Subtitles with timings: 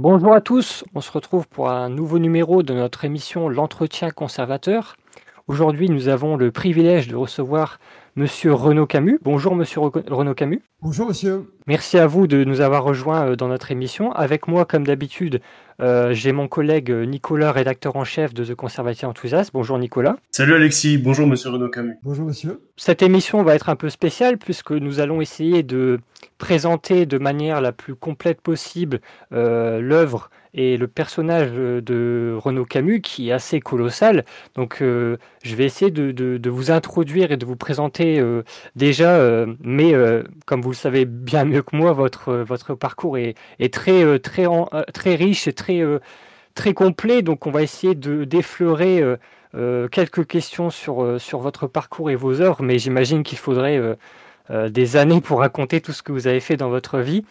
[0.00, 4.94] Bonjour à tous, on se retrouve pour un nouveau numéro de notre émission L'entretien conservateur.
[5.48, 7.80] Aujourd'hui, nous avons le privilège de recevoir
[8.16, 9.18] Monsieur Renaud Camus.
[9.22, 10.60] Bonjour Monsieur Renaud Camus.
[10.82, 11.50] Bonjour Monsieur.
[11.66, 14.12] Merci à vous de nous avoir rejoints euh, dans notre émission.
[14.12, 15.40] Avec moi, comme d'habitude,
[15.80, 19.52] euh, j'ai mon collègue Nicolas, rédacteur en chef de The Conservative Enthusiast.
[19.54, 20.16] Bonjour Nicolas.
[20.32, 21.96] Salut Alexis, bonjour Monsieur Renaud Camus.
[22.02, 22.60] Bonjour Monsieur.
[22.76, 25.98] Cette émission va être un peu spéciale puisque nous allons essayer de
[26.36, 29.00] présenter de manière la plus complète possible
[29.32, 34.24] euh, l'œuvre et le personnage de Renaud Camus qui est assez colossal.
[34.56, 38.42] Donc euh, je vais essayer de, vous introduire et de vous présenter euh,
[38.74, 39.92] déjà, mais
[40.46, 43.36] comme vous le savez bien mieux que moi, votre, parcours est,
[43.72, 44.46] très, très,
[44.92, 45.80] très riche et très,
[46.54, 47.22] très complet.
[47.22, 49.02] Donc on va essayer de d'effleurer
[49.92, 53.96] quelques questions sur votre parcours et vos œuvres, mais j'imagine qu'il faudrait
[54.50, 57.24] euh, des années pour raconter tout ce que vous avez fait dans votre vie.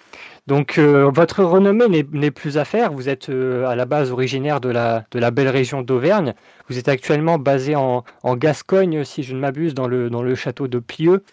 [0.46, 2.94] Donc euh, votre renommée n'est plus à faire.
[2.94, 6.34] Vous êtes euh, à la base originaire de la, de la belle région d'Auvergne.
[6.70, 10.36] Vous êtes actuellement basé en, en, Gascogne, si je ne m'abuse, dans le, dans le
[10.36, 11.24] château de Plieux.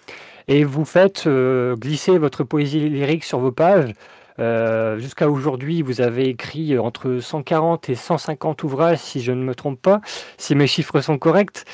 [0.49, 3.93] Et vous faites glisser votre poésie lyrique sur vos pages.
[4.41, 9.55] Euh, jusqu'à aujourd'hui, vous avez écrit entre 140 et 150 ouvrages, si je ne me
[9.55, 10.01] trompe pas,
[10.39, 11.65] si mes chiffres sont corrects.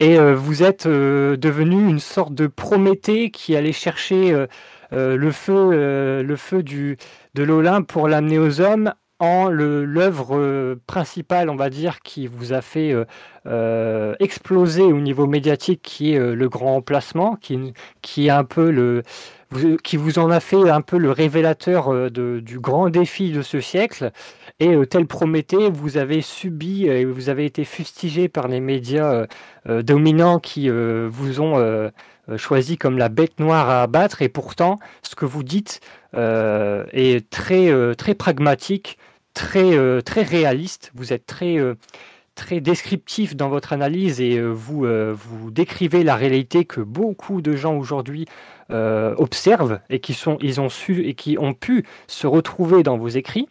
[0.00, 4.46] Et euh, vous êtes euh, devenu une sorte de Prométhée qui allait chercher
[4.92, 6.24] le feu,
[7.34, 12.60] de l'Olympe pour l'amener aux hommes en l'œuvre principale, on va dire, qui vous a
[12.60, 12.94] fait
[14.18, 19.02] exploser au niveau médiatique, qui est le grand emplacement, qui, qui est un peu le,
[19.82, 23.60] qui vous en a fait un peu le révélateur euh, du grand défi de ce
[23.60, 24.12] siècle.
[24.60, 29.26] Et euh, tel Prométhée, vous avez subi et vous avez été fustigé par les médias
[29.68, 31.90] euh, dominants qui vous ont
[32.36, 34.22] choisi comme la bête noire à abattre.
[34.22, 35.80] Et pourtant, ce que vous dites
[36.14, 38.98] est très, très pragmatique,
[39.34, 40.92] très, très réaliste.
[40.94, 41.58] Vous êtes très
[42.36, 47.76] très descriptif dans votre analyse et vous, vous décrivez la réalité que beaucoup de gens
[47.76, 48.26] aujourd'hui
[48.72, 52.98] euh, observent et qui sont, ils ont su et qui ont pu se retrouver dans
[52.98, 53.48] vos écrits.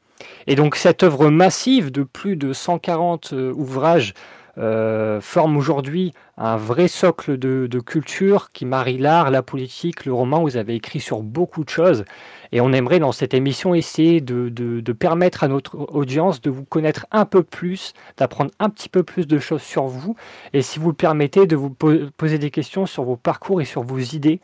[0.48, 4.14] Et donc cette œuvre massive de plus de 140 euh, ouvrages
[4.58, 10.42] euh, forme aujourd'hui un vrai socle de, culture qui marie l'art, la politique, le roman.
[10.42, 12.04] Vous avez écrit sur beaucoup de choses.
[12.52, 16.66] Et on aimerait dans cette émission essayer de, de permettre à notre audience de vous
[16.66, 20.16] connaître un peu plus, d'apprendre un petit peu plus de choses sur vous.
[20.54, 23.84] Et si vous le permettez, de vous poser des questions sur vos parcours et sur
[23.84, 24.42] vos idées.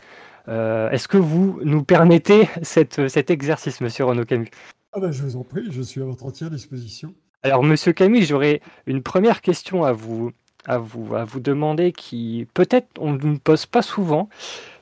[0.47, 4.49] Euh, est-ce que vous nous permettez cet exercice, monsieur Renaud Camus?
[4.93, 7.13] Ah ben, Je vous en prie, je suis à votre entière disposition.
[7.43, 10.31] Alors, monsieur Camus, j'aurais une première question à vous,
[10.65, 14.29] à vous, à vous demander qui peut-être on ne pose pas souvent,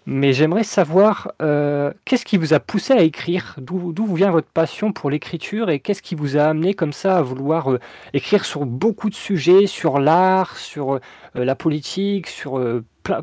[0.06, 3.56] mais j'aimerais savoir euh, qu'est-ce qui vous a poussé à écrire?
[3.58, 7.22] D'où vient votre passion pour l'écriture et qu'est-ce qui vous a amené comme ça à
[7.22, 7.80] vouloir euh,
[8.14, 11.00] écrire sur beaucoup de sujets, sur l'art, sur
[11.36, 12.60] la politique, sur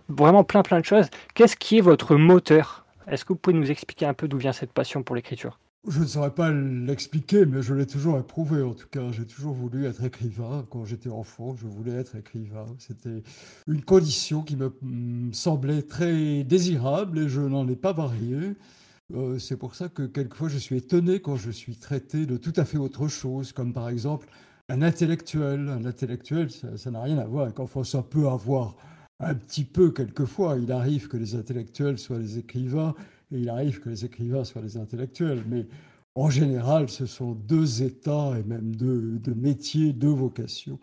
[0.08, 1.08] vraiment plein plein de choses.
[1.34, 2.84] Qu'est-ce qui est votre moteur?
[3.06, 5.58] Est-ce que vous pouvez nous expliquer un peu d'où vient cette passion pour l'écriture?
[5.88, 8.62] Je ne saurais pas l'expliquer, mais je l'ai toujours éprouvé.
[8.62, 10.66] En tout cas, j'ai toujours voulu être écrivain.
[10.70, 12.66] Quand j'étais enfant, je voulais être écrivain.
[12.78, 13.22] C'était
[13.66, 18.56] une condition qui me semblait très désirable et je n'en ai pas varié.
[19.14, 22.52] Euh, c'est pour ça que quelquefois je suis étonné quand je suis traité de tout
[22.56, 24.28] à fait autre chose, comme par exemple
[24.68, 25.70] un intellectuel.
[25.70, 28.76] Un intellectuel, ça n'a rien à voir avec ça peut avoir
[29.20, 30.56] un petit peu quelquefois.
[30.58, 32.94] Il arrive que les intellectuels soient les écrivains
[33.30, 35.44] et il arrive que les écrivains soient les intellectuels.
[35.46, 35.66] Mais
[36.14, 40.80] en général, ce sont deux états et même deux, métiers, deux vocations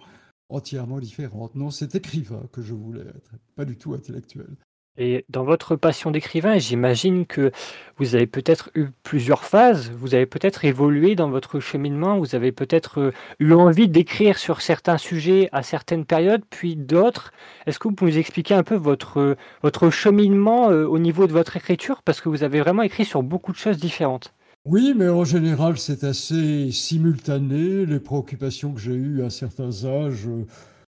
[0.50, 1.56] entièrement différentes.
[1.56, 4.56] Non, c'est écrivain que je voulais être, pas du tout intellectuel.
[4.98, 7.52] Et dans votre passion d'écrivain, j'imagine que
[7.98, 12.52] vous avez peut-être eu plusieurs phases, vous avez peut-être évolué dans votre cheminement, vous avez
[12.52, 17.32] peut-être euh, eu envie d'écrire sur certains sujets à certaines périodes, puis d'autres.
[17.68, 21.34] Est-ce que vous pouvez nous expliquer un peu votre, votre cheminement euh, au niveau de
[21.34, 22.02] votre écriture?
[22.02, 24.34] Parce que vous avez vraiment écrit sur beaucoup de choses différentes.
[24.66, 27.86] Oui, mais en général, c'est assez simultané.
[27.86, 30.46] Les préoccupations que j'ai eues à certains âges euh,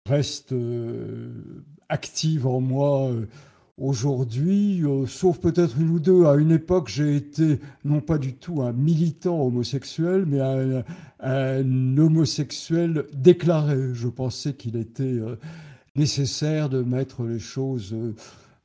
[0.09, 0.55] restent
[1.89, 3.11] actives en moi
[3.79, 8.33] Aujourd'hui, euh, sauf peut-être une ou deux, à une époque, j'ai été non pas du
[8.33, 10.41] tout un militant homosexuel, mais
[11.21, 13.93] un, homosexuel déclaré.
[13.93, 15.37] Je pensais qu'il était euh,
[15.95, 18.15] nécessaire de mettre les choses euh,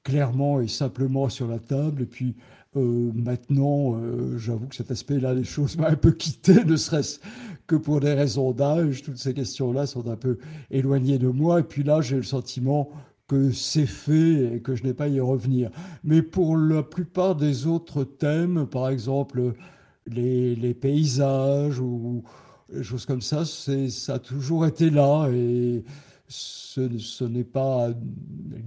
[0.04, 2.04] clairement et simplement sur la table.
[2.04, 2.36] Et puis
[2.74, 4.00] maintenant,
[4.38, 7.20] j'avoue que cet aspect-là, les choses m'ont un peu quitté, ne serait-ce
[7.68, 9.04] que pour des raisons d'âge.
[9.04, 10.38] Toutes ces questions-là sont un peu
[10.70, 11.60] éloignées de moi.
[11.60, 12.90] Et puis là, j'ai le sentiment
[13.32, 15.72] que c'est fait et que je n'ai pas à y revenir.
[16.04, 19.54] Mais pour la plupart des autres thèmes, par exemple
[20.06, 22.24] les, paysages ou
[22.74, 25.86] des choses comme ça, ça a toujours été là et
[26.28, 27.92] ce, ce n'est pas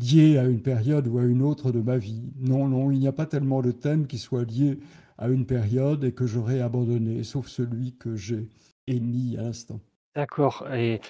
[0.01, 2.23] lié à une période ou à une autre de ma vie.
[2.41, 4.79] Non, non, il n'y a pas tellement de thèmes qui soient liés
[5.19, 8.49] à une période et que j'aurais abandonné, sauf celui que j'ai
[8.87, 9.81] émis à l'instant.
[10.15, 10.67] D'accord.
[10.73, 11.01] Et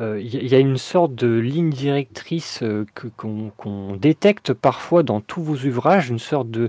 [0.00, 2.84] euh, il y a une sorte de ligne directrice euh,
[3.16, 6.68] qu'on détecte parfois dans tous vos ouvrages, une sorte de,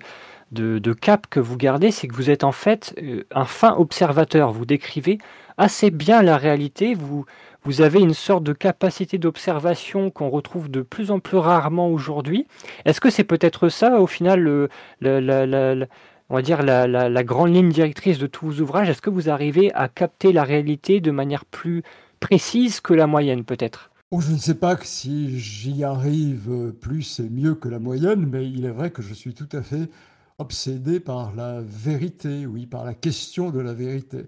[0.93, 4.51] cap que vous gardez, c'est que vous êtes en fait euh, un fin observateur.
[4.51, 5.17] Vous décrivez
[5.57, 7.25] assez bien la réalité, vous,
[7.63, 12.45] vous avez une sorte de capacité d'observation qu'on retrouve de plus en plus rarement aujourd'hui.
[12.85, 14.69] Est-ce que c'est peut-être ça, au final,
[15.01, 18.89] on va dire la, grande ligne directrice de tous vos ouvrages?
[18.89, 21.81] Est-ce que vous arrivez à capter la réalité de manière plus
[22.25, 23.91] précise que la moyenne, peut-être?
[24.09, 28.49] Oh, Je ne sais pas si j'y arrive plus et mieux que la moyenne, mais
[28.49, 29.91] il est vrai que je suis tout à fait
[30.39, 34.25] obsédé par la vérité, oui, par la question de la vérité.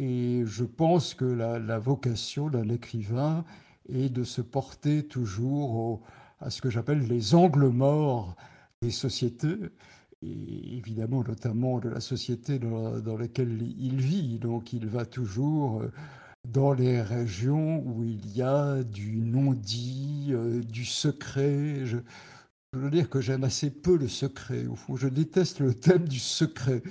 [0.00, 3.44] Et je pense que la, vocation d'un écrivain
[3.88, 6.00] est de se porter toujours
[6.40, 8.34] à ce que j'appelle les angles morts
[8.82, 9.56] des sociétés,
[10.22, 14.40] et évidemment notamment de la société dans, laquelle il vit.
[14.40, 15.92] Donc il va toujours euh,
[16.52, 21.84] dans les régions où il y a du non-dit, euh, du secret.
[21.84, 21.98] Je,
[22.72, 24.66] je veux dire que j'aime assez peu le secret.
[24.66, 26.82] Au fond, je déteste le thème du secret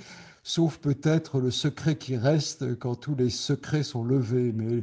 [0.48, 4.50] sauf peut-être le secret qui reste quand tous les secrets sont levés.
[4.52, 4.82] Mais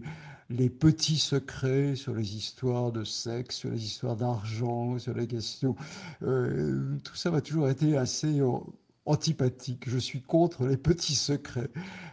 [0.52, 5.76] les petits secrets sur les histoires de sexe, sur les histoires d'argent, sur les questions,
[6.22, 8.42] euh, tout ça m'a toujours été assez
[9.08, 9.90] antipathique.
[9.90, 11.72] Je suis contre les petits secrets.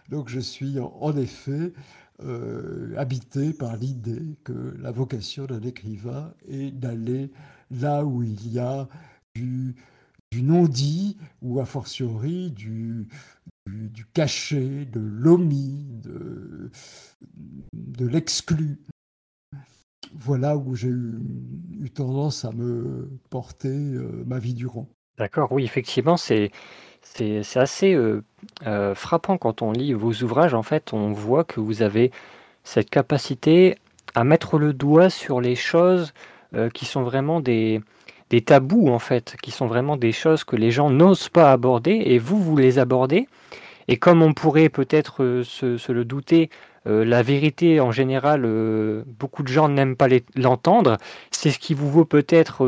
[0.08, 1.74] Donc je suis en effet
[2.24, 7.30] euh, habité par l'idée que la vocation d'un écrivain est d'aller
[7.70, 8.88] là où il y a
[9.34, 9.74] du
[10.34, 13.08] non-dit ou a fortiori du,
[14.14, 16.70] caché, de l'omis, de,
[17.72, 18.78] de l'exclu.
[20.14, 24.88] Voilà où j'ai eu, tendance à me porter euh, ma vie durant.
[25.18, 26.50] D'accord, oui, effectivement, c'est
[27.02, 28.22] c'est assez euh,
[28.66, 30.54] euh, frappant quand on lit vos ouvrages.
[30.54, 32.10] En fait, on voit que vous avez
[32.64, 33.76] cette capacité
[34.14, 36.12] à mettre le doigt sur les choses
[36.74, 37.80] qui sont vraiment des,
[38.44, 42.18] tabous en fait, qui sont vraiment des choses que les gens n'osent pas aborder et
[42.18, 43.26] vous, vous les abordez.
[43.88, 46.50] Et comme on pourrait peut-être euh, se, le douter,
[46.86, 50.96] euh, la vérité en général, euh, beaucoup de gens n'aiment pas l'entendre.
[51.30, 52.66] C'est ce qui vous vaut peut-être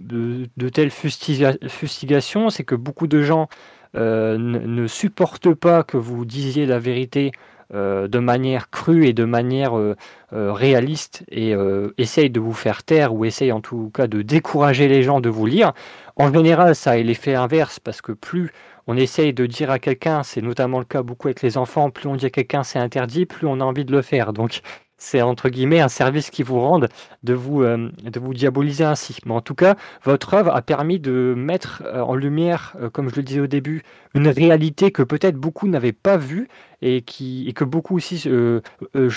[0.00, 3.48] de, telles fustigations, c'est que beaucoup de gens
[3.94, 7.32] ne supportent pas que vous disiez la vérité
[7.72, 9.96] euh, de manière crue et de manière euh,
[10.34, 11.54] euh, réaliste et
[11.98, 15.28] essaye de vous faire taire ou essaye en tout cas de décourager les gens de
[15.28, 15.72] vous lire.
[16.16, 18.52] En général, ça a l'effet inverse parce que plus
[18.86, 22.06] on essaye de dire à quelqu'un, c'est notamment le cas beaucoup avec les enfants, plus
[22.06, 24.32] on dit à quelqu'un c'est interdit, plus on a envie de le faire.
[24.32, 24.60] Donc
[24.98, 26.88] c'est entre guillemets un service qui vous rende
[27.22, 29.16] de vous, euh, de vous diaboliser ainsi.
[29.26, 33.10] Mais en tout cas, votre œuvre a permis de mettre euh, en lumière, euh, comme
[33.10, 33.82] je le disais au début,
[34.14, 36.48] une réalité que peut-être beaucoup n'avaient pas vue
[36.82, 38.28] et, que beaucoup aussi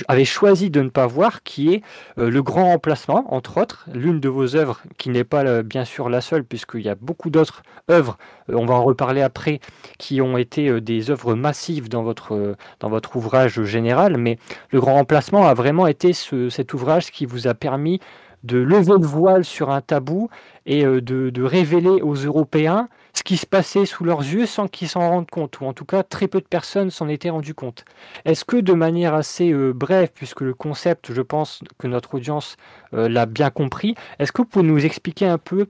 [0.08, 1.82] avaient choisi de ne pas voir, qui est
[2.18, 6.22] le grand remplacement, entre autres, l'une de vos œuvres, qui n'est pas bien sûr la
[6.22, 8.18] seule, puisqu'il y a beaucoup d'autres œuvres,
[8.48, 9.60] on va en reparler après,
[9.98, 14.38] qui ont été des œuvres massives dans votre, ouvrage général, mais
[14.72, 18.00] le grand remplacement a vraiment été cet ouvrage qui vous a permis
[18.44, 20.30] de lever le voile sur un tabou
[20.66, 24.88] et euh, de, révéler aux Européens ce qui se passait sous leurs yeux sans qu'ils
[24.88, 27.84] s'en rendent compte, ou en tout cas très peu de personnes s'en étaient rendues compte.
[28.26, 32.58] Est-ce que de manière assez euh, brève, puisque le concept, je pense que notre audience
[32.94, 35.68] euh, l'a bien compris, est-ce que vous pouvez nous expliquer un peu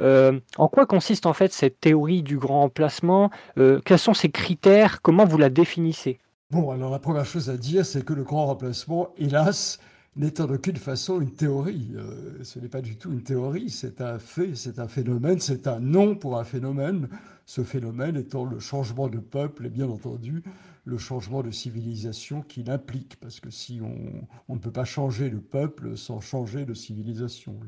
[0.00, 5.26] en quoi consiste en fait cette théorie du grand emplacement, quels sont ses critères, comment
[5.26, 6.18] vous la définissez?
[6.50, 9.78] Bon, alors la première chose à dire, c'est que le grand remplacement, hélas,
[10.16, 11.92] n'est en aucune façon une théorie.
[11.94, 15.66] Euh, ce n'est pas du tout une théorie, c'est un fait, c'est un phénomène, c'est
[15.66, 17.08] un nom pour un phénomène.
[17.46, 20.42] Ce phénomène étant le changement de peuple et bien entendu
[20.84, 23.16] le changement de civilisation qu'il implique.
[23.20, 27.58] Parce que si on, ne peut pas changer le peuple sans changer de civilisation,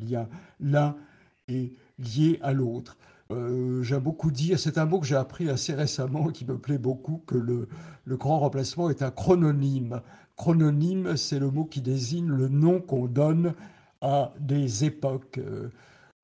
[0.61, 0.96] l'un
[1.49, 2.96] est lié à l'autre.
[3.30, 6.58] Euh, j'aime beaucoup dire, c'est un mot que j'ai appris assez récemment et qui me
[6.58, 7.68] plaît beaucoup, que le,
[8.06, 10.02] grand remplacement est un chrononyme.
[10.42, 13.54] Chrononyme, c'est le mot qui désigne le nom qu'on donne
[14.00, 15.38] à des époques.
[15.38, 15.68] Euh,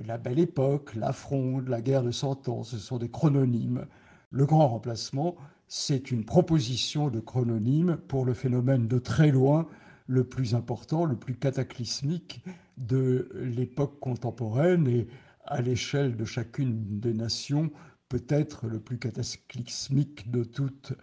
[0.05, 3.87] la belle époque, la fronde, la guerre de Cent Ans, ce sont des chrononymes.
[4.33, 5.37] Le grand remplacement,
[5.69, 9.69] c'est une proposition de chrononyme pour le phénomène de très loin
[10.09, 12.43] le plus important, le plus cataclysmique
[12.77, 14.89] de l'époque contemporaine.
[14.89, 15.07] Et
[15.45, 17.71] à l'échelle de chacune des nations,
[18.09, 20.95] peut-être le plus cataclysmique de toute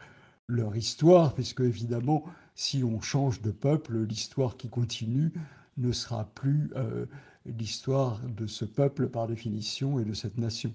[0.47, 5.31] leur histoire, puisque évidemment, si on change de peuple, l'histoire qui continue
[5.77, 7.05] ne sera plus euh,
[7.45, 10.73] l'histoire de ce peuple par définition et de cette nation.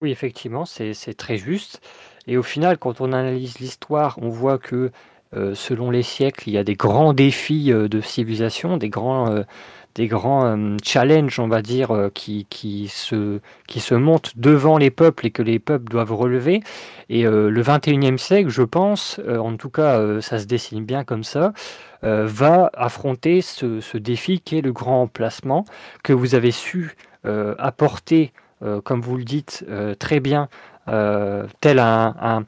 [0.00, 1.80] Oui, effectivement, c'est très juste.
[2.28, 4.92] Et au final, quand on analyse l'histoire, on voit que
[5.34, 9.42] euh, selon les siècles, il y a des grands défis euh, de civilisation, des grands,
[9.94, 15.26] des grands challenges, on va dire, qui, qui, se, qui se montent devant les peuples
[15.26, 16.60] et que les peuples doivent relever.
[17.08, 21.52] Et le 21e siècle, je pense, en tout cas, ça se dessine bien comme ça,
[22.02, 25.64] va affronter ce, défi qui est le grand emplacement
[26.04, 30.48] que vous avez su apporter euh, comme vous le dites euh, très bien,
[30.88, 32.44] euh, tel un,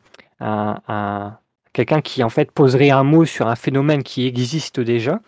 [1.73, 5.20] quelqu'un qui en fait poserait un mot sur un phénomène qui existe déjà.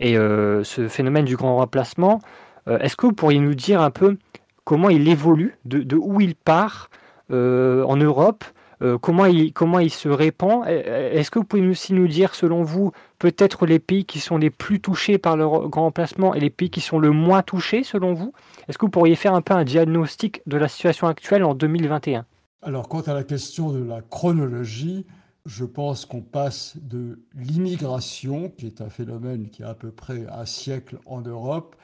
[0.00, 2.20] Et ce phénomène du grand remplacement,
[2.66, 4.16] est-ce que vous pourriez nous dire un peu
[4.64, 6.88] comment il évolue, de où il part
[7.28, 8.44] en Europe
[8.82, 10.66] euh, comment, il, comment il se répand?
[10.66, 14.50] Est-ce que vous pouvez aussi nous dire, selon vous, peut-être les pays qui sont les
[14.50, 18.14] plus touchés par le grand emplacement et les pays qui sont le moins touchés, selon
[18.14, 18.32] vous?
[18.68, 22.24] Est-ce que vous pourriez faire un peu un diagnostic de la situation actuelle en 2021
[22.62, 25.06] Alors, quant à la question de la chronologie,
[25.46, 30.26] je pense qu'on passe de l'immigration, qui est un phénomène qui a à peu près
[30.26, 31.76] un siècle en Europe,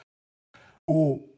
[0.87, 1.29] au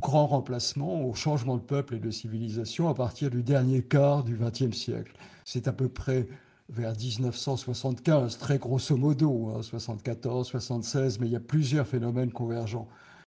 [0.00, 4.36] grand remplacement, au changement de peuple et de civilisation à partir du dernier quart du
[4.36, 5.16] XXe siècle.
[5.44, 6.28] C'est à peu près
[6.68, 12.88] vers 1975, très grosso modo, hein, 74, 76, mais il y a plusieurs phénomènes convergents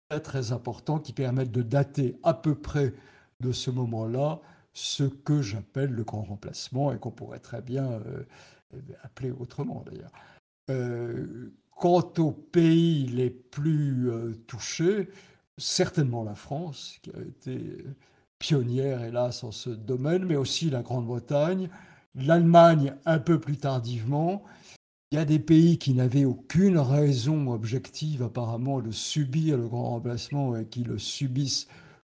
[0.08, 2.94] très, très importants qui permettent de dater à peu près
[3.40, 4.40] de ce moment-là
[4.72, 8.24] ce que j'appelle le grand remplacement et qu'on pourrait très bien euh,
[9.02, 10.12] appeler autrement d'ailleurs.
[10.70, 15.08] Euh, quant aux pays les plus euh, touchés,
[15.58, 17.84] certainement la France, qui a été
[18.38, 21.68] pionnière, hélas, en ce domaine, mais aussi la Grande-Bretagne,
[22.14, 24.42] l'Allemagne un peu plus tardivement.
[25.10, 29.90] Il y a des pays qui n'avaient aucune raison objective apparemment de subir le grand
[29.90, 31.66] remplacement et qui le subissent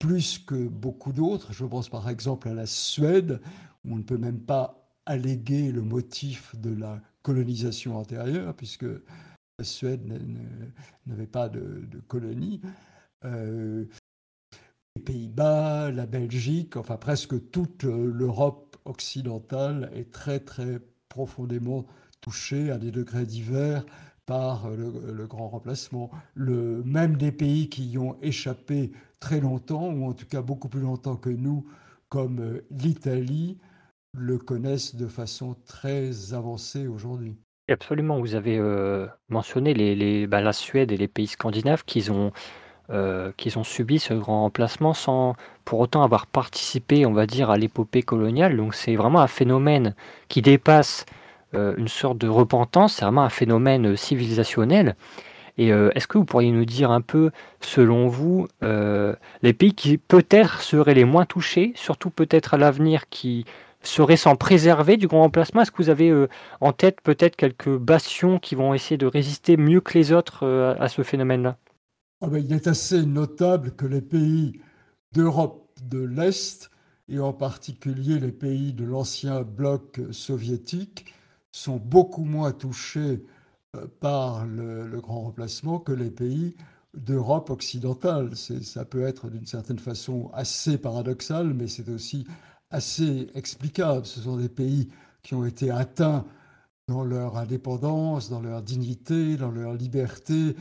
[0.00, 1.52] plus que beaucoup d'autres.
[1.52, 3.40] Je pense par exemple à la Suède,
[3.84, 8.86] où on ne peut même pas alléguer le motif de la colonisation antérieure, puisque
[9.58, 10.02] la Suède
[11.06, 12.60] n'avait pas de, de colonie.
[13.24, 13.84] Euh,
[14.96, 21.86] les Pays-Bas, la Belgique, enfin presque toute l'Europe occidentale est très très profondément
[22.20, 23.84] touchée à des degrés divers
[24.30, 24.76] par euh,
[25.12, 26.08] le, grand remplacement.
[26.34, 30.68] Le, même des pays qui y ont échappé très longtemps, ou en tout cas beaucoup
[30.68, 31.66] plus longtemps que nous,
[32.08, 33.58] comme l'Italie,
[34.16, 37.34] le connaissent de façon très avancée aujourd'hui.
[37.68, 38.60] Absolument, vous avez
[39.28, 42.32] mentionné les, les bah, la Suède et les pays scandinaves qui ont
[42.92, 47.48] euh, qu'ils ont subi ce grand remplacement sans pour autant avoir participé, on va dire,
[47.48, 48.56] à l'épopée coloniale.
[48.56, 49.94] Donc c'est vraiment un phénomène
[50.28, 51.19] qui dépasse euh,
[51.52, 54.96] une sorte de repentance, c'est vraiment un phénomène civilisationnel.
[55.58, 57.30] Et euh, est-ce que vous pourriez nous dire un peu,
[57.60, 63.44] selon vous, les pays qui peut-être seraient les moins touchés, surtout peut-être à l'avenir, qui
[63.82, 66.26] seraient sans préserver du grand remplacement Est-ce que vous avez
[66.60, 70.46] en tête peut-être quelques bastions qui vont essayer de résister mieux que les autres
[70.78, 71.56] à ce phénomène-là?
[72.22, 74.60] Ah ben, il est assez notable que les pays
[75.12, 76.70] d'Europe de l'Est,
[77.08, 81.12] et en particulier les pays de l'ancien bloc soviétique,
[81.52, 83.24] sont beaucoup moins touchés
[83.76, 86.56] euh, par le, grand remplacement que les pays
[86.94, 88.36] d'Europe occidentale.
[88.36, 92.26] Ça peut être d'une certaine façon assez paradoxal, mais c'est aussi
[92.70, 94.06] assez explicable.
[94.06, 94.88] Ce sont des pays
[95.22, 96.24] qui ont été atteints
[96.88, 100.56] dans leur indépendance, dans leur dignité, dans leur liberté,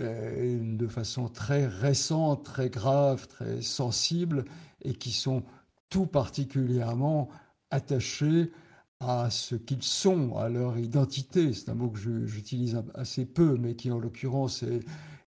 [0.00, 4.44] euh, de façon très récente, très grave, très sensible,
[4.82, 5.42] et qui sont
[5.88, 7.28] tout particulièrement
[7.70, 8.52] attachés
[9.02, 11.52] à ce qu'ils sont, à leur identité.
[11.52, 14.80] C'est un mot que j'utilise assez peu, mais qui en l'occurrence est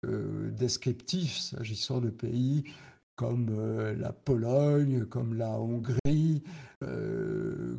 [0.07, 2.65] euh, descriptif s'agissant de pays
[3.17, 6.43] comme euh, la Pologne, comme la Hongrie,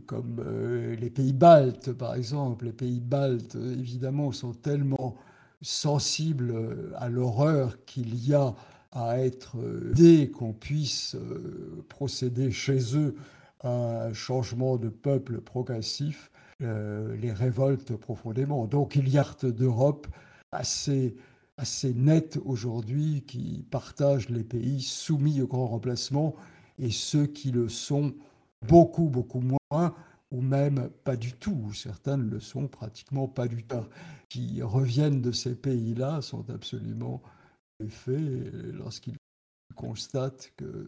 [0.05, 0.43] comme
[0.99, 2.65] les pays baltes, par exemple.
[2.65, 5.17] Les pays baltes, évidemment, sont tellement
[5.61, 8.53] sensibles euh, à l'horreur qu'il y a
[8.91, 13.15] à être euh, dès qu'on puisse euh, procéder chez eux
[13.63, 18.65] un changement de peuple progressif, les révoltent profondément.
[18.67, 20.07] Donc il y a d'Europe
[20.51, 21.15] assez,
[21.57, 26.35] assez net aujourd'hui qui partagent les pays soumis au grand remplacement
[26.77, 28.13] et ceux qui le sont
[28.67, 29.95] beaucoup, beaucoup moins
[30.31, 31.73] ou même pas du tout.
[31.73, 33.85] Certains ne le sont pratiquement pas du tout.
[34.29, 37.21] Qui reviennent de ces pays-là sont absolument
[37.89, 38.19] faits
[38.73, 39.17] lorsqu'ils
[39.71, 40.87] constatent que,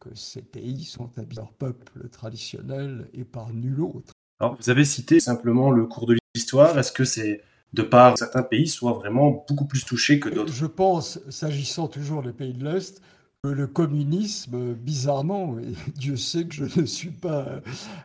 [0.00, 4.12] que ces pays sont habillés leur peuple traditionnel et par nul autre.
[4.40, 6.78] Alors, vous avez cité simplement le cours de l'histoire.
[6.78, 7.42] Est-ce que c'est
[7.72, 10.52] de par certains pays, soient vraiment beaucoup plus touchés que d'autres?
[10.52, 13.00] Je pense, s'agissant toujours des pays de l'Est,
[13.42, 17.60] que le communisme, bizarrement, et Dieu sait que je ne suis pas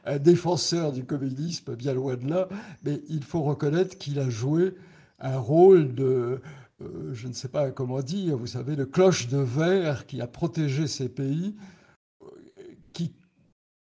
[0.06, 2.48] un défenseur du communisme, bien loin de là,
[2.84, 4.74] mais il faut reconnaître qu'il a joué
[5.20, 6.40] un rôle de,
[6.82, 10.28] euh, je ne sais pas comment dire, vous savez, de cloche de verre qui a
[10.28, 11.56] protégé ces pays,
[12.22, 12.28] euh,
[12.94, 13.16] qui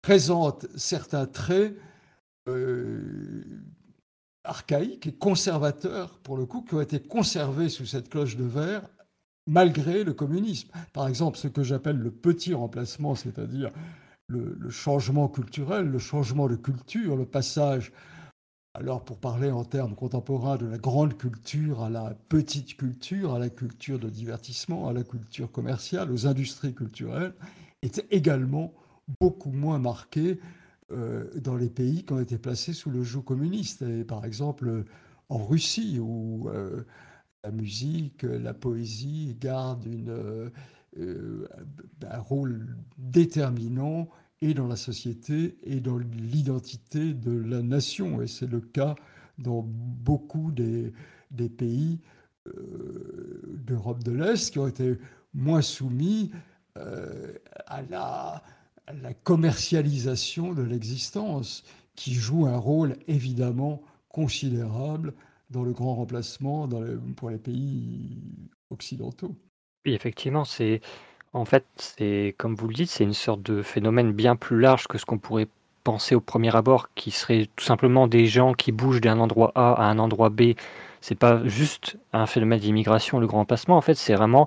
[0.02, 1.76] présente certains traits
[2.48, 3.42] euh,
[4.44, 8.88] archaïques et conservateurs, pour le coup, qui ont été conservés sous cette cloche de verre
[9.46, 10.70] malgré le communisme.
[10.92, 13.70] Par exemple, ce que j'appelle le petit remplacement, c'est-à-dire
[14.28, 17.92] le, le, changement culturel, le changement de culture, le passage
[18.74, 23.38] alors, pour parler en termes contemporains de la grande culture à la petite culture, à
[23.38, 27.34] la culture de divertissement, à la culture commerciale, aux industries culturelles,
[27.82, 28.72] est également
[29.20, 30.38] beaucoup moins marqué
[30.92, 33.82] euh, dans les pays qui ont été placés sous le joug communiste.
[33.82, 34.84] Et par exemple,
[35.28, 36.84] en Russie, où euh,
[37.44, 40.50] la musique, la poésie gardent une,
[40.98, 41.48] euh,
[42.08, 44.08] un rôle déterminant
[44.40, 48.22] et dans la société et dans l'identité de la nation.
[48.22, 48.94] Et c'est le cas
[49.38, 50.92] dans beaucoup des,
[51.56, 52.00] pays
[52.46, 54.96] euh, d'Europe de l'Est qui ont été
[55.34, 56.30] moins soumis
[56.76, 57.32] euh,
[57.66, 58.42] à, la,
[59.22, 61.62] commercialisation de l'existence,
[61.94, 65.12] qui joue un rôle évidemment considérable
[65.50, 66.68] dans le grand remplacement
[67.16, 68.16] pour les pays
[68.70, 69.36] occidentaux.
[69.84, 70.80] Oui, effectivement, c'est
[71.38, 74.86] en fait, c'est comme vous le dites, c'est une sorte de phénomène bien plus large
[74.88, 75.48] que ce qu'on pourrait
[75.84, 79.72] penser au premier abord, qui serait tout simplement des gens qui bougent d'un endroit A
[79.72, 80.54] à un endroit B.
[81.00, 83.76] C'est pas juste un phénomène d'immigration, le grand emplacement.
[83.76, 84.46] En fait, c'est vraiment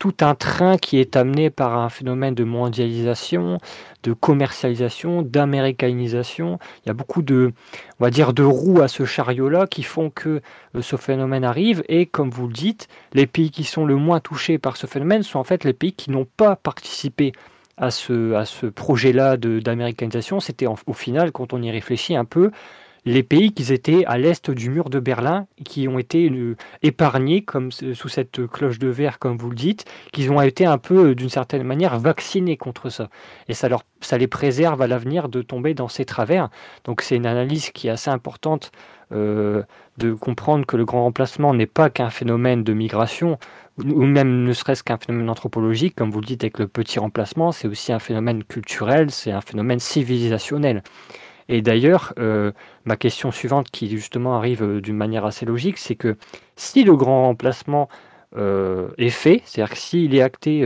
[0.00, 3.58] tout un train qui est amené par un phénomène de mondialisation,
[4.02, 6.58] de commercialisation, d'américanisation.
[6.82, 7.52] Il y a beaucoup de,
[8.00, 10.40] va dire, de roues à ce chariot-là qui font que
[10.74, 11.84] euh, ce phénomène arrive.
[11.88, 15.22] Et comme vous le dites, les pays qui sont le moins touchés par ce phénomène
[15.22, 17.32] sont en fait les pays qui n'ont pas participé
[17.76, 20.40] à ce, à ce projet-là d'américanisation.
[20.40, 22.52] C'était au final, quand on y réfléchit un peu,
[23.04, 27.42] les pays qui étaient à l'est du mur de Berlin, qui ont été euh, épargnés
[27.42, 31.10] comme sous cette cloche de verre, comme vous le dites, qui ont été un peu,
[31.10, 33.08] euh, d'une certaine manière, vaccinés contre ça.
[33.48, 33.68] Et ça,
[34.18, 36.50] les préserve à l'avenir de tomber dans ces travers.
[36.84, 38.72] Donc c'est une analyse qui est assez importante
[39.12, 39.62] euh,
[39.98, 43.38] de comprendre que le grand remplacement n'est pas qu'un phénomène de migration,
[43.78, 47.52] ou même ne serait-ce qu'un phénomène anthropologique, comme vous le dites avec le petit remplacement,
[47.52, 50.82] c'est aussi un phénomène culturel, c'est un phénomène civilisationnel.
[51.50, 52.52] Et d'ailleurs, euh,
[52.84, 56.16] ma question suivante, qui justement arrive euh, d'une manière assez logique, c'est que
[56.54, 57.88] si le grand remplacement
[58.36, 60.64] euh, est fait, c'est-à-dire que s'il est acté,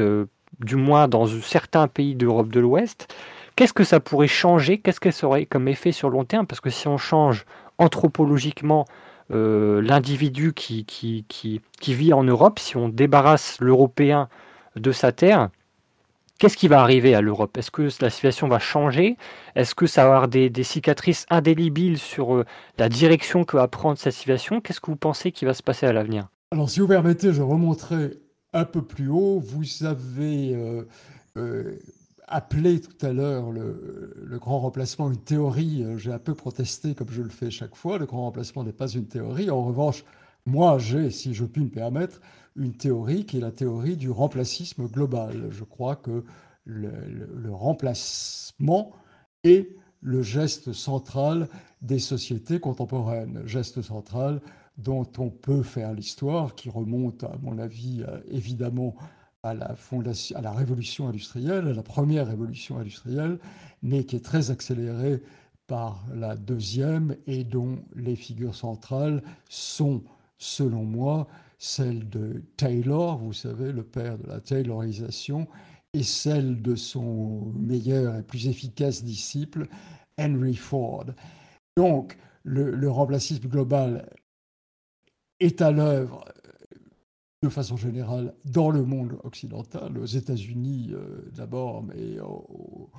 [0.61, 3.09] du moins dans certains pays d'Europe de l'Ouest,
[3.57, 4.77] qu'est-ce que ça pourrait changer?
[4.77, 6.47] Qu'est-ce que ça aurait comme effet sur long terme?
[6.47, 7.47] Parce que si on change
[7.79, 8.85] anthropologiquement
[9.31, 14.29] l'individu qui, qui, qui, vit en Europe, si on débarrasse l'Européen
[14.77, 15.49] de sa terre,
[16.39, 17.57] Qu'est-ce qui va arriver à l'Europe?
[17.57, 19.17] Est-ce que la situation va changer?
[19.55, 22.45] Est-ce que ça va avoir des, cicatrices indélébiles sur euh,
[22.77, 24.61] la direction que va prendre cette situation?
[24.61, 26.29] Qu'est-ce que vous pensez qui va se passer à l'avenir?
[26.51, 28.19] Alors, si vous permettez, je remonterai
[28.53, 29.39] un peu plus haut.
[29.39, 30.83] Vous avez euh,
[31.37, 31.79] euh,
[32.27, 35.85] appelé tout à l'heure le, le, grand remplacement une théorie.
[35.99, 37.97] J'ai un peu protesté, comme je le fais chaque fois.
[37.99, 39.51] Le grand remplacement n'est pas une théorie.
[39.51, 40.05] En revanche,
[40.47, 42.21] moi, j'ai, si je puis me permettre,
[42.57, 45.49] une théorie qui est la théorie du remplacisme global.
[45.51, 46.25] Je crois que
[46.65, 48.93] le, remplacement
[49.43, 49.69] est
[50.01, 51.49] le geste central
[51.83, 54.41] des sociétés contemporaines, geste central
[54.79, 58.97] dont on peut faire l'histoire, qui remonte, à mon avis, euh, évidemment
[59.45, 63.39] à la, fondation, à la révolution industrielle, à la première révolution industrielle,
[63.83, 65.23] mais qui est très accélérée
[65.67, 70.03] par la deuxième et dont les figures centrales sont,
[70.39, 71.29] selon moi,
[71.65, 75.49] celle de Taylor, vous savez, le père de la Taylorisation,
[75.95, 79.67] et celle de son meilleur et plus efficace disciple,
[80.19, 81.07] Henry Ford.
[81.79, 84.11] Donc, le, remplacisme global
[85.41, 86.27] est à l'œuvre
[87.43, 92.91] de façon générale dans le monde occidental, aux États-Unis euh, d'abord, mais au,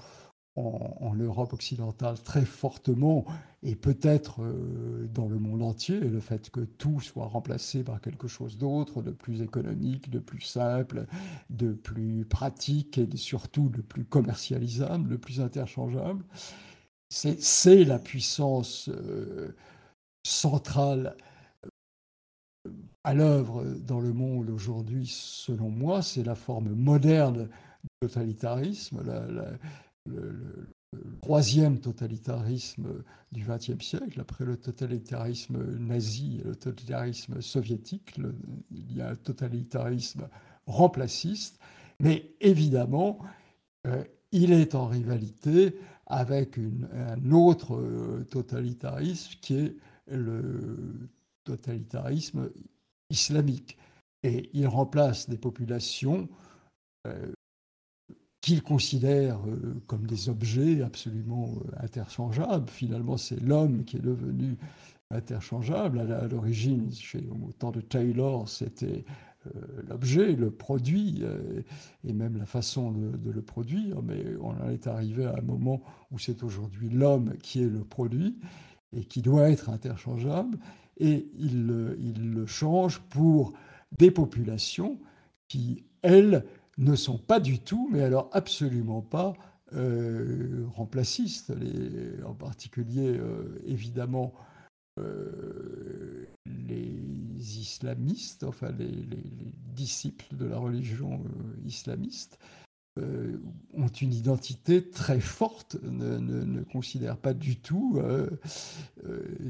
[0.56, 3.26] en, Europe occidentale très fortement
[3.64, 8.28] et peut-être euh, dans le monde entier, le fait que tout soit remplacé par quelque
[8.28, 11.08] chose d'autre, de plus économique, de plus simple,
[11.50, 16.24] de plus pratique et surtout de plus commercialisable, de plus interchangeable.
[17.10, 19.56] C'est la puissance euh,
[20.26, 21.16] centrale
[21.66, 22.72] euh,
[23.04, 27.50] à l'œuvre dans le monde aujourd'hui, selon moi, c'est la forme moderne
[27.84, 29.04] du totalitarisme,
[30.06, 30.68] le,
[31.22, 38.18] troisième totalitarisme du XXe siècle, après le totalitarisme nazi et le totalitarisme soviétique,
[38.72, 40.30] il y a un totalitarisme
[40.68, 41.60] remplaciste,
[42.00, 43.20] mais évidemment,
[43.88, 49.76] euh, il est en rivalité avec un autre euh, totalitarisme qui est
[50.08, 51.10] le
[51.44, 52.52] totalitarisme
[53.10, 53.78] islamique.
[54.24, 56.28] Et il remplace des populations
[57.08, 57.32] euh,
[58.46, 62.70] qu'il considère euh, comme des objets absolument euh, interchangeables.
[62.70, 64.56] Finalement, c'est l'homme qui est devenu
[65.10, 66.00] interchangeable.
[66.00, 66.92] À l'origine,
[67.44, 69.04] au temps de Taylor, c'était
[69.48, 71.24] euh, l'objet, le produit,
[72.04, 75.82] et même la façon de, le produire, mais on en est arrivé à un moment
[76.12, 78.38] où c'est aujourd'hui l'homme qui est le produit
[78.96, 80.60] et qui doit être interchangeable,
[80.98, 83.54] et il le change pour
[83.98, 85.00] des populations
[85.48, 86.46] qui, elles,
[86.78, 89.34] ne sont pas du tout, mais alors absolument pas
[89.74, 91.52] euh, remplacistes.
[92.26, 94.34] en particulier, euh, évidemment,
[95.00, 99.08] euh, les islamistes, enfin les,
[99.76, 101.22] disciples de la religion
[101.66, 102.40] islamiste,
[102.98, 108.00] ont une identité très forte, ne, considèrent pas du tout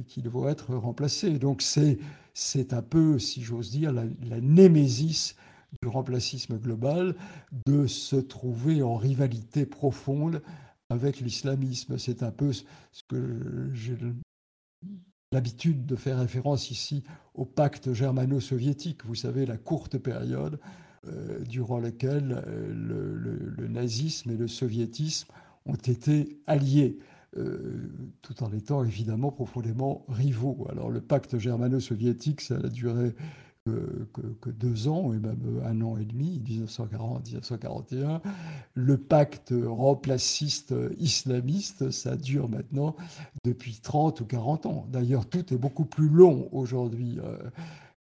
[0.07, 1.37] qu'ils vont être remplacés.
[1.37, 5.35] Donc c'est un peu, si j'ose dire, la, la némésis
[5.81, 7.15] du remplacisme global,
[7.65, 10.41] de se trouver en rivalité profonde
[10.89, 11.97] avec l'islamisme.
[11.97, 12.63] C'est un peu ce
[13.07, 13.97] que j'ai
[15.31, 20.59] l'habitude de faire référence ici au pacte germano-soviétique, vous savez, la courte période
[21.07, 25.27] euh, durant laquelle euh, le, nazisme et le soviétisme
[25.65, 26.97] ont été alliés.
[27.37, 27.89] Euh,
[28.21, 30.67] tout en étant évidemment profondément rivaux.
[30.71, 33.13] Alors le pacte germano-soviétique, ça a duré
[33.65, 38.21] que, deux ans, et même un an et demi, 1940-1941.
[38.75, 42.95] Le pacte remplaciste islamiste, ça dure maintenant
[43.43, 44.87] depuis 30 ou 40 ans.
[44.91, 47.19] D'ailleurs, tout est beaucoup plus long aujourd'hui.
[47.23, 47.37] Euh,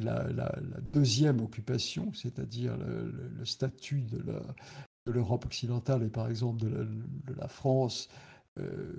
[0.02, 0.50] la,
[0.94, 8.08] deuxième occupation, c'est-à-dire le, statut de l'Europe occidentale et par exemple de la France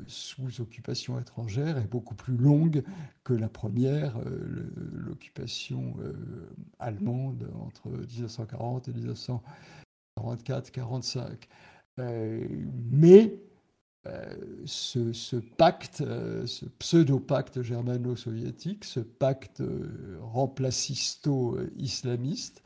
[0.07, 2.83] sous occupation étrangère est beaucoup plus longue
[3.23, 6.13] que la première, euh, l'occupation euh,
[6.79, 8.93] allemande entre 1940 et
[10.17, 11.47] 1944-45.
[11.97, 13.39] mais
[14.65, 19.61] ce, pacte, ce pseudo-pacte germano-soviétique, ce pacte
[20.21, 22.63] remplacisto-islamiste,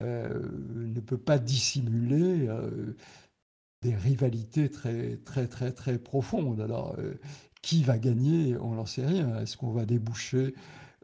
[0.00, 2.48] ne peut pas dissimuler
[3.82, 6.60] des rivalités très, très, très, très profondes.
[6.60, 7.14] Alors, euh,
[7.62, 9.38] qui va gagner On n'en sait rien.
[9.40, 10.54] Est-ce qu'on va déboucher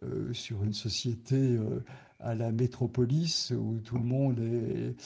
[0.03, 1.85] euh, sur une société euh,
[2.21, 4.97] à la métropolis où tout le monde est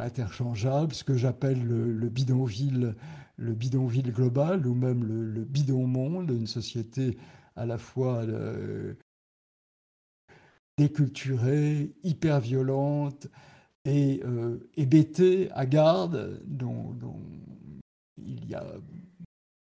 [0.00, 2.96] interchangeable, ce que j'appelle le, bidonville,
[3.36, 7.16] le bidonville global ou même le, le bidon monde, une société
[7.54, 8.24] à la fois
[10.76, 13.28] déculturée, hyper violente,
[13.88, 16.94] et euh, à garde, dont,
[18.18, 18.66] il y a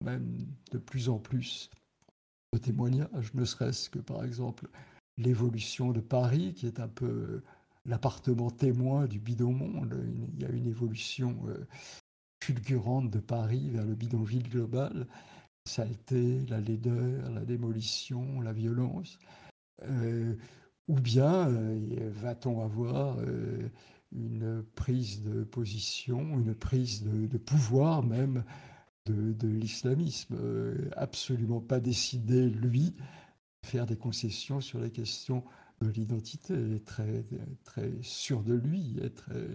[0.04, 1.70] même de plus en plus
[2.54, 4.68] de témoignages, ne serait-ce que par exemple
[5.18, 7.42] l'évolution de Paris, qui est un peu
[7.86, 9.98] l'appartement témoin du bidon-monde.
[10.36, 11.66] Il y a une évolution euh,
[12.44, 15.08] fulgurante de Paris vers le bidonville global,
[15.66, 19.18] saleté, la laideur, la démolition, la violence.
[19.84, 20.36] Euh,
[20.90, 23.18] ou bien euh, va-t-on avoir
[24.12, 28.44] une prise de position, une prise de, pouvoir même
[29.06, 30.36] de, l'islamisme.
[30.40, 32.96] Euh, absolument pas décidé, lui,
[33.64, 35.44] à faire des concessions sur les questions
[35.82, 37.26] de l'identité, très,
[37.64, 39.48] très sûr de lui, et très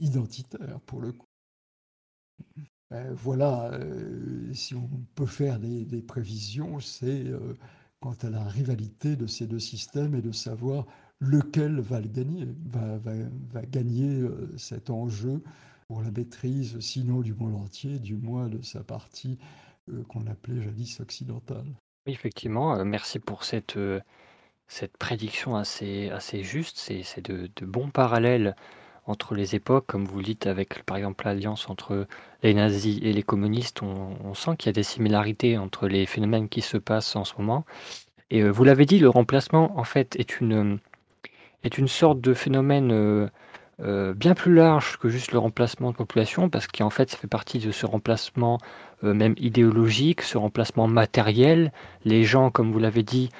[0.00, 1.26] identitaire pour le coup.
[2.92, 7.24] Euh, voilà, euh, si on peut faire des, prévisions, c'est
[8.00, 10.86] quant à la rivalité de ces deux systèmes et de savoir
[11.22, 12.98] lequel va le gagner, va,
[13.52, 15.40] va, gagner euh, cet enjeu
[15.86, 19.38] pour la maîtrise, sinon du monde entier, du moins de sa partie
[19.88, 21.66] euh, qu'on appelait jadis occidentale.
[22.06, 23.78] Oui, effectivement, euh, merci pour cette,
[24.66, 26.76] cette prédiction assez, assez juste.
[26.78, 28.56] C'est de, de, bons parallèles
[29.06, 32.08] entre les époques, comme vous le dites, avec par exemple l'alliance entre
[32.42, 33.82] les nazis et les communistes.
[33.82, 37.24] On, on sent qu'il y a des similarités entre les phénomènes qui se passent en
[37.24, 37.64] ce moment.
[38.30, 40.80] Et vous l'avez dit, le remplacement, en fait, est une
[41.64, 43.28] est une sorte de phénomène euh,
[43.80, 47.28] euh, bien plus large que juste le remplacement de population, parce qu'en fait, ça fait
[47.28, 48.58] partie de ce remplacement
[49.04, 51.72] euh, même idéologique, ce remplacement matériel.
[52.04, 53.30] Les gens, comme vous l'avez dit,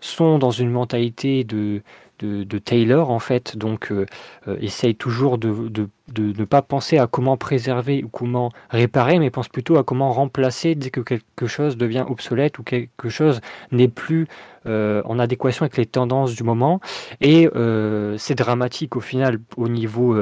[0.00, 1.82] sont dans une mentalité de,
[2.18, 4.06] de, Taylor en fait, donc euh,
[4.48, 9.30] euh, essaye toujours de, de, ne pas penser à comment préserver ou comment réparer, mais
[9.30, 13.88] pense plutôt à comment remplacer dès que quelque chose devient obsolète ou quelque chose n'est
[13.88, 14.26] plus
[14.66, 16.80] euh, en adéquation avec les tendances du moment.
[17.20, 17.48] Et
[18.18, 20.14] c'est dramatique au final au niveau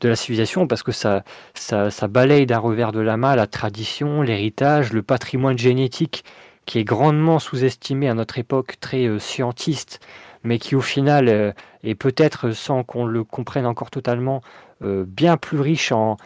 [0.00, 3.46] de la civilisation parce que ça, ça, ça balaye d'un revers de la main la
[3.46, 6.24] tradition, l'héritage, le patrimoine génétique
[6.66, 10.00] qui est grandement sous-estimé à notre époque, très scientiste,
[10.44, 11.52] mais qui au final euh,
[11.82, 14.42] est peut-être, sans qu'on le comprenne encore totalement,
[14.82, 16.16] euh, bien plus riche en,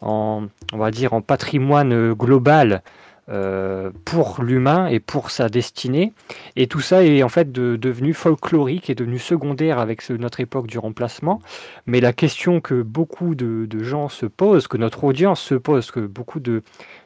[0.00, 2.82] on va dire, en patrimoine global
[3.28, 6.12] euh, pour l'humain et pour sa destinée.
[6.56, 10.76] Et tout ça est en fait devenu folklorique et devenu secondaire avec notre époque du
[10.78, 11.40] remplacement.
[11.86, 16.00] Mais la question que beaucoup de, gens se posent, que notre audience se pose, que
[16.00, 16.64] beaucoup de,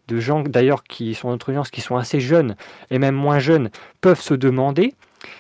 [0.09, 2.57] de gens d'ailleurs qui sont notre audience, qui sont assez jeunes
[2.91, 3.69] et même moins jeunes,
[4.01, 4.95] peuvent se demander,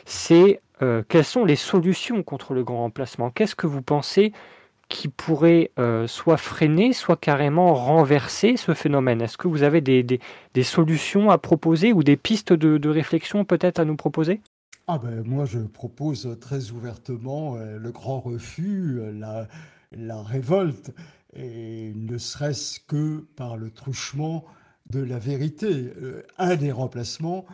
[0.05, 3.31] c'est euh, quelles sont les solutions contre le grand remplacement?
[3.31, 4.33] Qu'est-ce que vous pensez
[4.89, 9.23] qui pourrait euh, soit freiner, soit carrément renverser ce phénomène?
[9.23, 10.21] Est-ce que vous avez des,
[10.63, 14.41] solutions à proposer ou des pistes de, de réflexion peut-être à nous proposer?
[14.87, 19.49] Ah ben, Moi, je propose très ouvertement euh, le grand refus, la,
[19.93, 20.93] la révolte,
[21.35, 24.45] et ne serait-ce que par le truchement
[24.89, 25.91] de la vérité.
[26.39, 27.45] un des remplacements,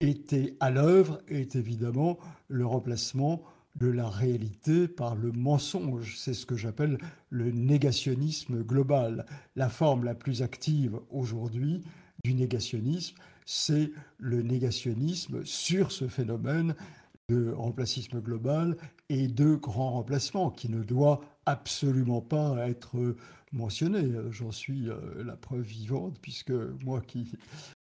[0.00, 2.18] était à l'œuvre est évidemment
[2.50, 3.42] le remplacement
[3.76, 6.16] de la réalité par le mensonge.
[6.18, 6.98] C'est ce que j'appelle
[7.30, 9.24] le négationnisme global.
[9.56, 11.82] La forme la plus active aujourd'hui
[12.24, 16.74] du négationnisme, c'est le négationnisme sur ce phénomène
[17.28, 18.76] de remplacisme global
[19.08, 23.16] et de grand remplacement qui ne doit absolument pas être
[23.52, 24.04] mentionné.
[24.30, 26.52] J'en suis euh, la preuve vivante puisque
[26.84, 27.32] moi qui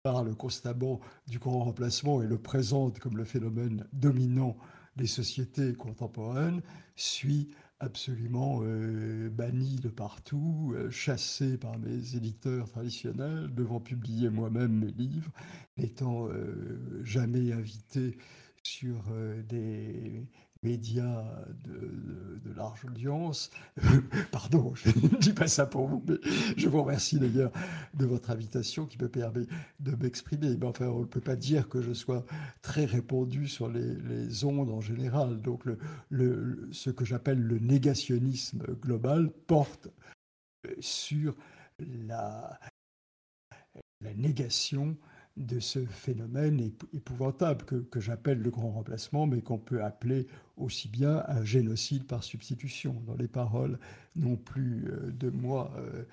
[0.04, 4.58] parle constamment du grand remplacement et le présente comme le phénomène dominant
[4.98, 6.62] des sociétés contemporaines,
[6.98, 14.78] suis absolument euh, banni de partout, euh, chassé par mes éditeurs traditionnels, devant publier moi-même
[14.78, 15.32] mes livres,
[15.78, 18.18] n'étant euh, jamais invité
[18.62, 19.04] sur
[19.48, 20.28] des
[20.64, 21.24] médias
[21.64, 23.50] de, large audience.
[24.32, 26.18] Pardon, je ne dis pas ça pour vous, mais
[26.56, 27.52] je vous remercie d'ailleurs
[27.96, 29.46] de votre invitation qui me permet
[29.80, 30.56] de m'exprimer.
[30.56, 32.26] Mais enfin, on ne peut pas dire que je sois
[32.62, 35.42] très répandu sur les, ondes en général.
[35.42, 35.64] Donc,
[36.12, 39.90] ce que j'appelle le négationnisme global porte
[40.80, 41.36] sur
[41.80, 42.60] la
[44.16, 44.98] négation
[45.38, 51.24] de ce phénomène épouvantable que, j'appelle le grand remplacement, mais qu'on peut appeler aussi bien
[51.28, 53.80] un génocide par substitution, dans les paroles
[54.16, 56.04] non plus euh, de moi euh,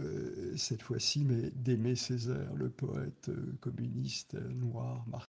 [0.00, 5.26] euh, cette fois-ci, mais d'Aimé Césaire, le poète communiste noir marqué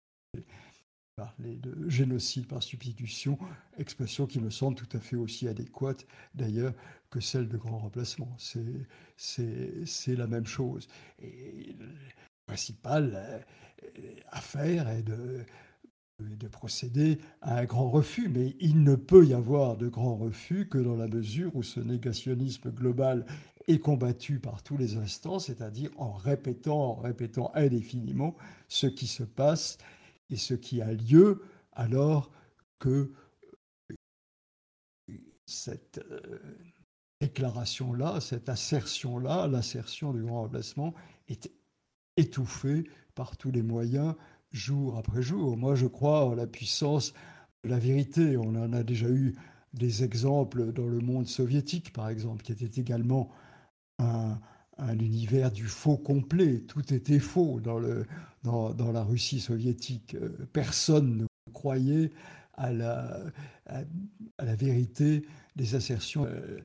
[1.16, 3.38] parler de génocide par substitution,
[3.78, 6.74] expression qui me semble tout à fait aussi adéquate d'ailleurs
[7.12, 8.36] que celle de grand remplacement.
[8.38, 10.88] C'est la même chose.
[12.46, 13.14] Principale
[13.84, 15.46] euh, affaire est de,
[16.20, 18.30] de procéder à un grand refus.
[18.30, 21.80] Mais il ne peut y avoir de grand refus que dans la mesure où ce
[21.80, 23.26] négationnisme global
[23.68, 28.36] est combattu par tous les instants, c'est-à-dire en répétant, en répétant indéfiniment
[28.68, 29.78] ce qui se passe
[30.30, 32.32] et ce qui a lieu alors
[32.80, 33.12] que
[35.46, 36.40] cette euh,
[37.22, 40.94] déclaration-là, cette assertion-là, l'assertion du grand remplacement,
[41.28, 41.52] est
[42.18, 42.84] étouffé
[43.16, 44.16] par tous les moyens,
[44.52, 45.58] jour après jour.
[45.58, 47.14] Moi, je crois en la puissance
[47.64, 48.38] de la vérité.
[48.38, 49.36] On en a déjà eu
[49.74, 53.32] des exemples dans le monde soviétique, par exemple, qui était également
[54.00, 54.40] un,
[55.00, 56.62] univers du faux complet.
[56.62, 57.80] Tout était faux dans,
[58.92, 60.16] la Russie soviétique.
[60.52, 62.12] Personne ne croyait
[62.56, 66.58] à, la vérité des assertions, euh,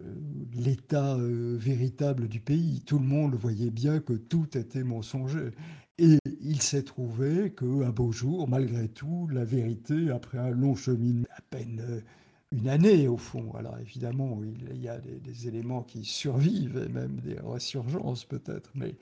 [0.00, 0.14] euh,
[0.54, 2.82] l'état euh, véritable du pays.
[2.86, 5.50] Tout le monde voyait bien que tout était mensonger.
[5.98, 11.26] Et il s'est trouvé qu'un beau jour, malgré tout, la vérité, après un long cheminement,
[11.36, 12.02] à peine
[12.50, 17.20] une année au fond, alors évidemment, il y a des, éléments qui survivent, et même
[17.20, 18.94] des résurgences peut-être, mais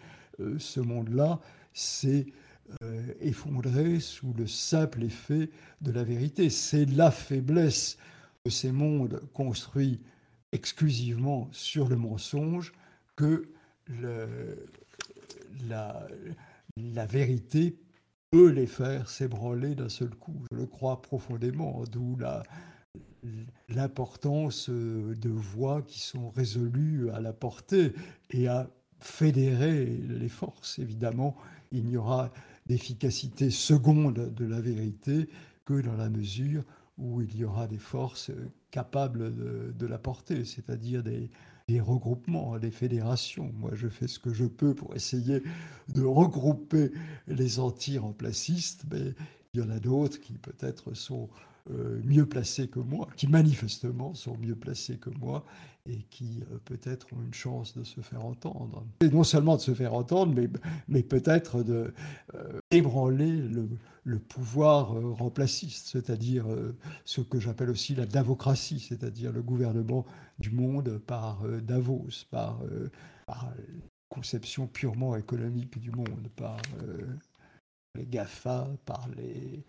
[0.59, 1.41] ce monde-là,
[2.85, 5.51] euh, effondré sous le simple effet
[5.81, 6.51] de la vérité.
[6.51, 7.99] C'est la faiblesse
[8.51, 10.01] ces mondes construits
[10.53, 12.73] exclusivement sur le mensonge
[13.17, 13.49] que
[15.69, 16.07] la,
[17.07, 17.77] vérité
[18.31, 20.45] peut les faire s'ébranler d'un seul coup.
[20.53, 22.17] Je le crois profondément, d'où
[23.69, 27.93] l'importance de voix qui sont résolues à la portée
[28.31, 28.69] et à
[29.01, 30.79] fédérer les forces.
[30.79, 31.37] Évidemment,
[31.73, 32.31] il n'y aura
[32.67, 35.29] d'efficacité seconde de la vérité
[35.65, 36.65] que dans la mesure
[37.01, 38.31] où il y aura des forces
[38.71, 41.31] capables de, la porter, c'est-à-dire des,
[41.67, 43.53] des regroupements, des fédérations.
[43.55, 45.43] Moi, je fais ce que je peux pour essayer
[45.89, 46.93] de regrouper
[47.27, 49.15] les anti-remplacistes, mais
[49.55, 51.50] il y en a d'autres qui peut-être sont euh,
[52.05, 55.45] mieux placés que moi, qui manifestement sont mieux placés que moi
[55.87, 58.85] et qui euh, peut-être ont une chance de se faire entendre.
[59.01, 60.49] Et non seulement de se faire entendre, mais,
[60.89, 61.93] mais peut-être de
[62.35, 63.69] euh, ébranler le,
[64.05, 66.47] le pouvoir remplaciste, c'est-à-dire
[67.05, 70.07] ce que j'appelle aussi la davocratie, c'est-à-dire le gouvernement
[70.39, 72.61] du monde par Davos, par,
[73.27, 73.53] par
[74.09, 76.57] conception purement économique du monde, par
[77.95, 79.65] les GAFA, par les,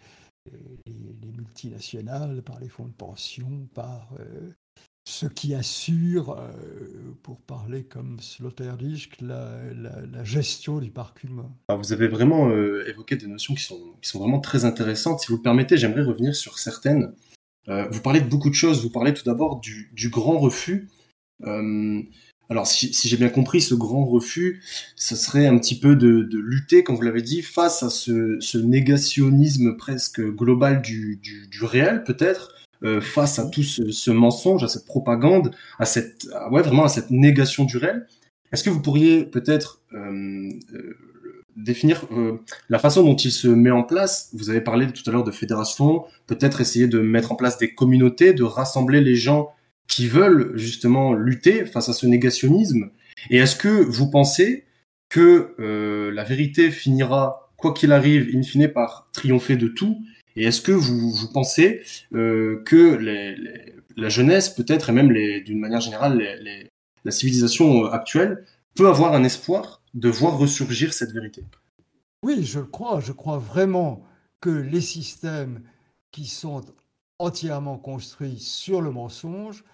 [0.49, 4.51] les, multinationales, par les fonds de pension, par euh,
[5.05, 11.51] ce qui assure, euh, pour parler comme Sloterdijk, la, gestion du parc humain.
[11.69, 15.21] vous avez vraiment euh, évoqué des notions qui sont, vraiment très intéressantes.
[15.21, 17.13] Si vous le permettez, j'aimerais revenir sur certaines.
[17.67, 18.81] vous parlez de beaucoup de choses.
[18.83, 20.89] Vous parlez tout d'abord du, grand refus.
[22.51, 24.61] Alors, si, j'ai bien compris, ce grand refus,
[24.97, 29.77] ce serait un petit peu de, lutter, comme vous l'avez dit, face à ce, négationnisme
[29.77, 31.21] presque global du,
[31.61, 36.83] réel, peut-être, euh, face à tout ce, mensonge, à cette propagande, à cette, ouais, vraiment
[36.83, 38.05] à cette négation du réel.
[38.51, 40.97] Est-ce que vous pourriez peut-être euh, euh,
[41.55, 42.05] définir
[42.67, 44.29] la façon dont il se met en place?
[44.33, 47.73] Vous avez parlé tout à l'heure de fédération, peut-être essayer de mettre en place des
[47.73, 49.53] communautés, de rassembler les gens
[49.91, 52.89] qui veulent justement lutter face à ce négationnisme
[53.29, 54.63] Et est-ce que vous pensez
[55.09, 60.01] que euh, la vérité finira, quoi qu'il arrive, in fine, par triompher de tout?
[60.37, 61.81] Et est-ce que vous, pensez
[62.13, 62.97] euh, que
[63.97, 65.11] la jeunesse, peut-être, et même
[65.43, 66.23] d'une manière générale,
[67.03, 71.43] la civilisation actuelle, peut avoir un espoir de voir ressurgir cette vérité?
[72.23, 73.01] Oui, je le crois.
[73.01, 74.05] Je crois vraiment
[74.39, 75.61] que les systèmes
[76.11, 76.61] qui sont
[77.19, 79.65] entièrement construits sur le mensonge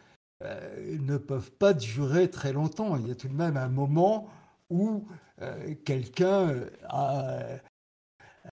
[0.43, 2.95] euh, ne peuvent pas durer très longtemps.
[2.97, 4.29] Il y a tout de même un moment
[4.69, 5.07] où
[5.41, 6.53] euh, quelqu'un
[6.89, 7.41] a,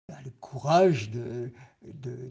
[0.09, 1.51] le courage de,
[1.83, 2.31] de,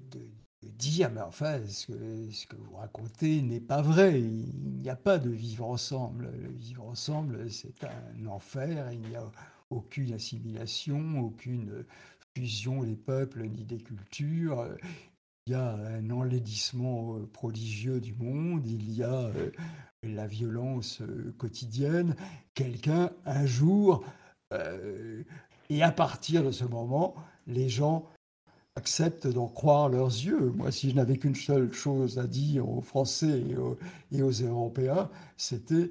[0.62, 4.22] dire, mais enfin, ce que, ce que vous racontez n'est pas vrai.
[4.22, 6.32] Il n'y a pas de vivre ensemble.
[6.38, 8.92] Le vivre ensemble, c'est un enfer.
[8.92, 9.24] Il n'y a
[9.72, 11.86] aucune assimilation, aucune
[12.36, 14.68] fusion des peuples ni des cultures
[15.50, 19.50] il y a un enlaidissement euh, prodigieux du monde, il y a euh,
[20.04, 22.16] la violence euh, quotidienne.
[22.54, 24.06] Quelqu'un, un jour,
[25.70, 27.16] et à partir de ce moment,
[27.48, 28.08] les gens
[28.76, 30.52] acceptent d'en croire leurs yeux.
[30.56, 33.44] Moi, si je n'avais qu'une seule chose à dire aux Français
[34.12, 35.90] et aux, Européens, c'était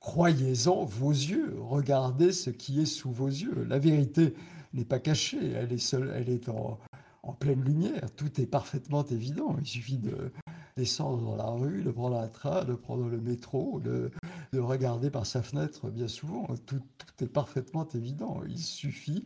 [0.00, 3.64] croyez-en vos yeux, regardez ce qui est sous vos yeux.
[3.68, 4.34] La vérité
[4.72, 6.78] n'est pas cachée, elle est, seule, elle est en,
[7.24, 8.10] en pleine lumière.
[8.16, 9.56] Tout est parfaitement évident.
[9.60, 10.32] Il suffit de
[10.76, 14.10] descendre dans la rue, de prendre un train, de prendre le métro, de,
[14.54, 16.46] regarder par sa fenêtre bien souvent.
[16.66, 16.82] Tout,
[17.20, 18.42] est parfaitement évident.
[18.48, 19.24] Il suffit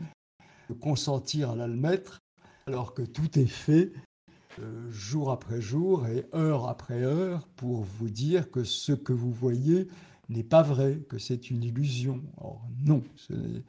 [0.68, 2.18] de consentir à l'admettre
[2.66, 3.92] alors que tout est fait
[4.60, 9.32] euh, jour après jour et heure après heure pour vous dire que ce que vous
[9.32, 9.88] voyez
[10.28, 12.22] n'est pas vrai, que c'est une illusion.
[12.36, 13.62] Or non, ce n'est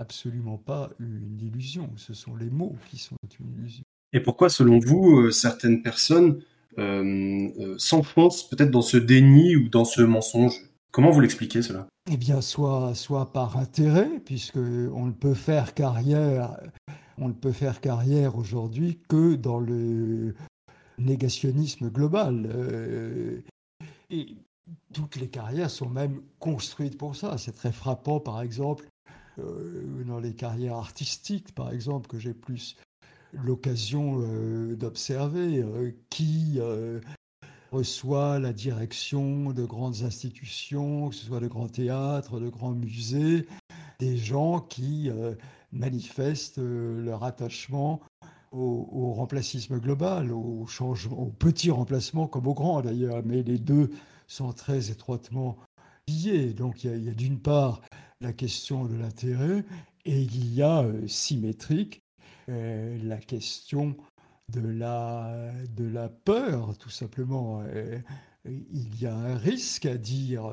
[0.00, 1.90] absolument pas une illusion.
[1.96, 3.84] Ce sont les mots qui sont une illusion.
[4.12, 6.42] Et pourquoi, selon vous, euh, certaines personnes
[6.78, 10.54] euh, euh, s'enfoncent peut-être dans ce déni ou dans ce mensonge?
[10.90, 11.86] Comment vous l'expliquez cela?
[12.10, 16.56] Eh bien, soit, soit par intérêt, puisque on ne peut faire carrière,
[17.18, 20.34] on ne peut faire carrière aujourd'hui que dans le
[20.98, 22.50] négationnisme global.
[24.10, 24.26] et
[24.92, 27.38] toutes les carrières sont même construites pour ça.
[27.38, 28.89] C'est très frappant, par exemple,
[29.40, 32.76] euh, dans les carrières artistiques, par exemple, que j'ai plus
[33.32, 36.58] l'occasion euh, d'observer, euh, qui
[37.72, 43.46] reçoit la direction de grandes institutions, que ce soit de grands théâtres, de grands musées,
[44.00, 45.08] des gens qui
[45.70, 48.00] manifestent leur attachement
[48.50, 53.90] au, remplacisme global, au, changement, au petit remplacement comme au grand d'ailleurs, mais les deux
[54.26, 55.56] sont très étroitement
[56.08, 56.52] liés.
[56.52, 57.82] Donc il y a d'une part
[58.20, 59.64] la question de l'intérêt
[60.04, 62.02] et il y a euh, symétrique
[62.48, 63.96] euh, la question
[64.48, 67.62] de la, de la peur, tout simplement.
[67.66, 67.98] Euh,
[68.44, 70.50] il y a un risque à dire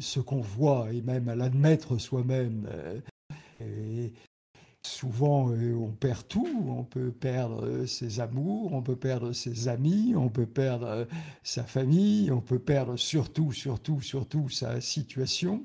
[0.00, 2.68] ce qu'on voit et même à l'admettre soi-même.
[4.84, 6.64] Souvent, on perd tout.
[6.66, 11.06] On peut perdre ses amours, on peut perdre ses amis, on peut perdre
[11.44, 15.64] sa famille, on peut perdre surtout, surtout, surtout sa situation.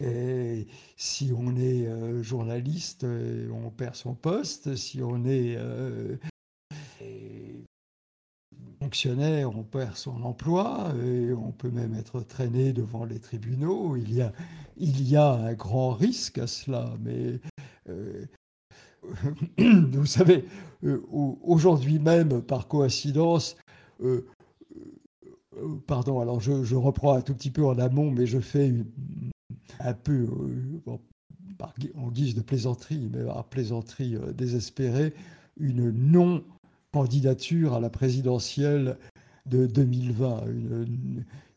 [0.00, 4.76] Et si on est euh, journaliste, euh, on perd son poste.
[4.76, 6.16] Si on est euh,
[8.80, 13.96] fonctionnaire, on perd son emploi et on peut même être traîné devant les tribunaux.
[13.96, 17.40] Il y a, un grand risque à cela, mais
[19.58, 20.44] vous savez,
[21.42, 23.56] aujourd'hui même, par coïncidence,
[25.88, 28.72] pardon, alors je, reprends un tout petit peu en amont, mais je fais
[29.80, 30.26] un peu
[31.96, 35.14] en guise de plaisanterie, mais par plaisanterie désespérée,
[35.58, 36.44] une non
[36.92, 38.98] candidature à la présidentielle
[39.46, 40.44] de 2020,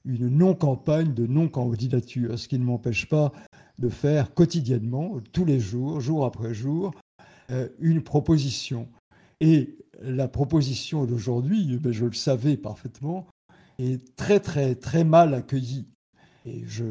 [0.05, 3.31] une, non-campagne de non-candidature, ce qui ne m'empêche pas
[3.79, 6.91] de faire quotidiennement, tous les jours, jour après jour,
[7.51, 8.87] euh, une proposition.
[9.39, 13.27] Et la proposition d'aujourd'hui, je le savais parfaitement,
[13.77, 15.87] est très très très mal accueillie.
[16.45, 16.83] Et je,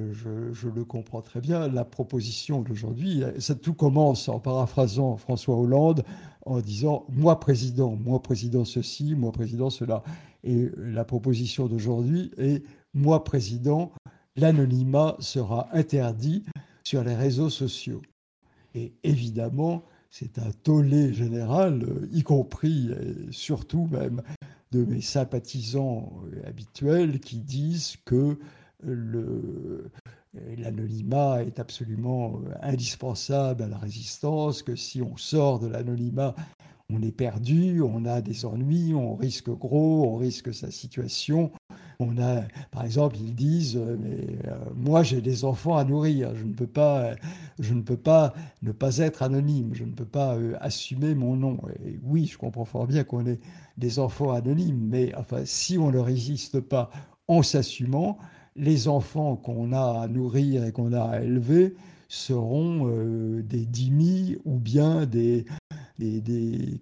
[0.69, 1.69] le comprends très bien.
[1.69, 6.05] La proposition d'aujourd'hui, ça tout commence en paraphrasant François Hollande
[6.47, 10.05] en disant moi président, moi président ceci, moi président cela.
[10.45, 12.63] Et la proposition d'aujourd'hui est
[12.95, 13.93] moi président,
[14.37, 16.45] l'anonymat sera interdit
[16.85, 18.03] sur les réseaux sociaux.
[18.77, 24.23] Et évidemment, c'est un tollé général, y compris et surtout même
[24.71, 26.13] de mes sympathisants
[26.47, 28.39] habituels qui disent que
[30.57, 36.35] l'anonymat est absolument euh, indispensable à la résistance, que si on sort de l'anonymat,
[36.93, 41.53] on est perdu, on a des ennuis, on risque gros, on risque sa situation.
[42.03, 46.35] On a, par exemple, ils disent, euh, mais euh, moi j'ai des enfants à nourrir,
[46.35, 47.15] je ne peux pas,
[47.59, 51.59] je ne peux pas ne pas être anonyme, je ne peux pas assumer mon nom.
[52.03, 53.41] Oui, je comprends fort bien qu'on ait
[53.77, 55.13] des enfants anonymes, mais
[55.45, 56.91] si on ne résiste pas
[57.29, 58.19] en s'assumant,
[58.61, 61.75] les enfants qu'on a à nourrir et qu'on a à élever
[62.09, 65.47] seront euh, des dîmis ou bien des,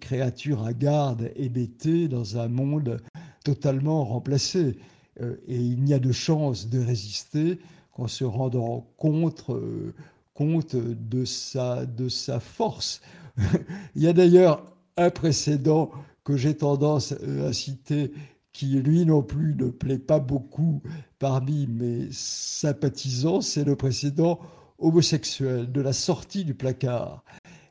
[0.01, 3.01] créatures à garde hébétées dans un monde
[3.45, 4.77] totalement remplacé.
[5.21, 7.59] Euh, et il n'y a de chance de résister
[7.93, 9.93] qu'en se rendant compte, euh,
[10.41, 13.01] de, de sa force.
[13.95, 14.65] il y a d'ailleurs
[14.97, 15.91] un précédent
[16.25, 17.13] que j'ai tendance
[17.47, 18.13] à citer
[18.59, 20.83] qui lui non plus ne plaît pas beaucoup
[21.21, 24.41] parmi mes sympathisants, c'est le précédent
[24.79, 27.23] homosexuel, de la sortie du placard.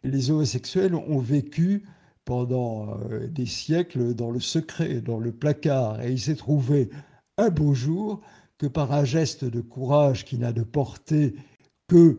[0.06, 1.84] Les homosexuels ont vécu
[2.24, 6.90] pendant euh, des siècles dans le secret, dans le placard, et il s'est trouvé
[7.38, 8.22] un beau jour
[8.58, 11.36] que par un geste de courage qui n'a de portée
[11.90, 12.18] que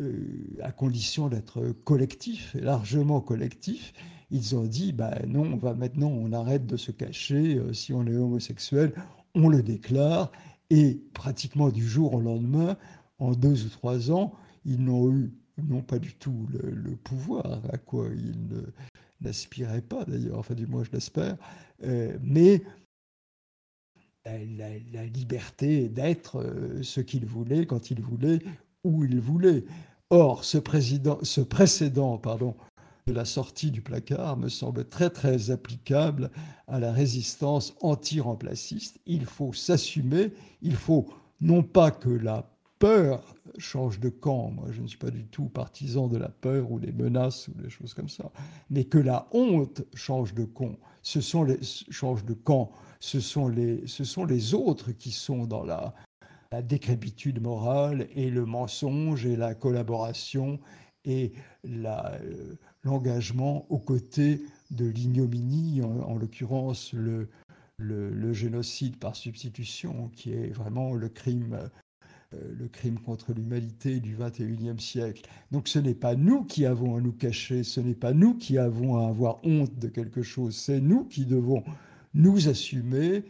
[0.00, 3.92] euh, à condition d'être collectif, largement collectif,
[4.30, 7.56] ils ont dit ben non, on va maintenant, on arrête de se cacher.
[7.56, 8.92] Euh, si on est homosexuel,
[9.34, 10.30] on le déclare.
[10.70, 12.76] Et pratiquement du jour au lendemain,
[13.18, 14.32] en deux ou trois ans,
[14.64, 15.32] ils n'ont eu
[15.68, 18.62] non pas du tout le, pouvoir à quoi ils
[19.20, 21.36] n'aspiraient pas d'ailleurs, enfin du moins je l'espère,
[21.82, 22.62] euh, mais
[24.24, 28.38] la, liberté d'être euh, ce qu'ils voulaient, quand ils voulaient,
[28.84, 29.64] où ils voulaient.
[30.10, 32.56] Or, ce, président, ce précédent pardon,
[33.06, 36.30] la sortie du placard me semble très très applicable
[36.66, 39.00] à la résistance anti-remplaciste.
[39.06, 40.32] Il faut s'assumer,
[40.62, 41.06] il faut
[41.40, 45.48] non pas que la peur change de camp, moi je ne suis pas du tout
[45.48, 48.30] partisan de la peur ou des menaces ou des choses comme ça,
[48.70, 50.76] mais que la honte change de camp.
[51.02, 51.58] Ce sont les
[51.90, 55.94] change de camp, ce sont les, ce sont les autres qui sont dans la,
[56.52, 60.58] la décrépitude morale et le mensonge et la collaboration
[61.04, 61.32] et
[61.64, 67.28] la, euh, l'engagement aux côtés de l'ignominie, en, l'occurrence le,
[67.78, 71.70] le, génocide par substitution, qui est vraiment le crime,
[72.34, 75.22] euh, le crime contre l'humanité du XXIe siècle.
[75.50, 78.58] Donc ce n'est pas nous qui avons à nous cacher, ce n'est pas nous qui
[78.58, 81.64] avons à avoir honte de quelque chose, c'est nous qui devons
[82.14, 83.24] nous assumer,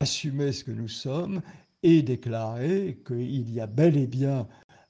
[0.00, 1.42] assumer ce que nous sommes
[1.82, 4.48] et déclarer qu'il y a bel et bien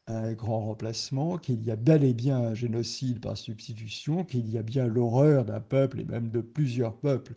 [0.09, 4.57] un grand remplacement, qu'il y a bel et bien un génocide par substitution, qu'il y
[4.57, 7.35] a bien l'horreur d'un peuple et même de plusieurs peuples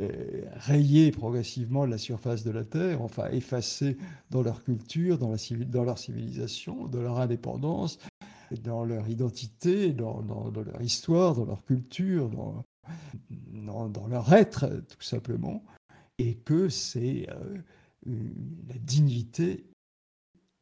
[0.00, 3.98] euh, rayés progressivement de la surface de la Terre, enfin effacés
[4.30, 7.98] dans leur culture, dans, la, leur civilisation, dans leur indépendance,
[8.62, 10.22] dans leur identité, dans,
[10.54, 12.64] leur histoire, dans leur culture, dans,
[13.88, 15.62] dans, leur être, tout simplement,
[16.18, 17.58] et que c'est euh,
[18.06, 19.66] la dignité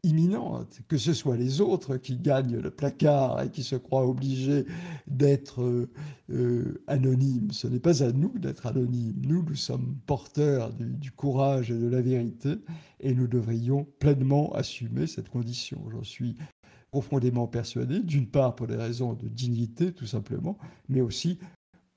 [0.05, 4.67] imminente, que ce soit les autres qui gagnent le placard et qui se croient obligés
[5.07, 5.91] d'être euh,
[6.31, 7.51] euh, anonymes.
[7.51, 9.23] Ce n'est pas à nous d'être anonymes.
[9.27, 12.55] Nous, nous sommes porteurs du, courage et de la vérité
[13.01, 15.83] et nous devrions pleinement assumer cette condition.
[15.91, 16.37] J'en suis
[16.91, 21.39] profondément persuadé, d'une part pour des raisons de dignité tout simplement, mais aussi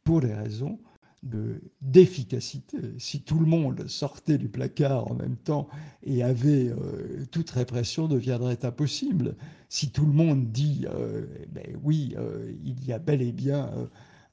[0.04, 0.80] pour des raisons
[1.24, 2.78] d'efficacité.
[3.00, 5.68] si tout le monde sortait du placard en même temps
[6.04, 9.36] et avait euh, toute répression deviendrait impossible.
[9.68, 13.70] Si tout le monde dit euh, ben oui, euh, il y a bel et bien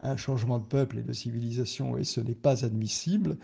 [0.01, 3.39] un changement de peuple et de civilisation et ce n'est pas admissible,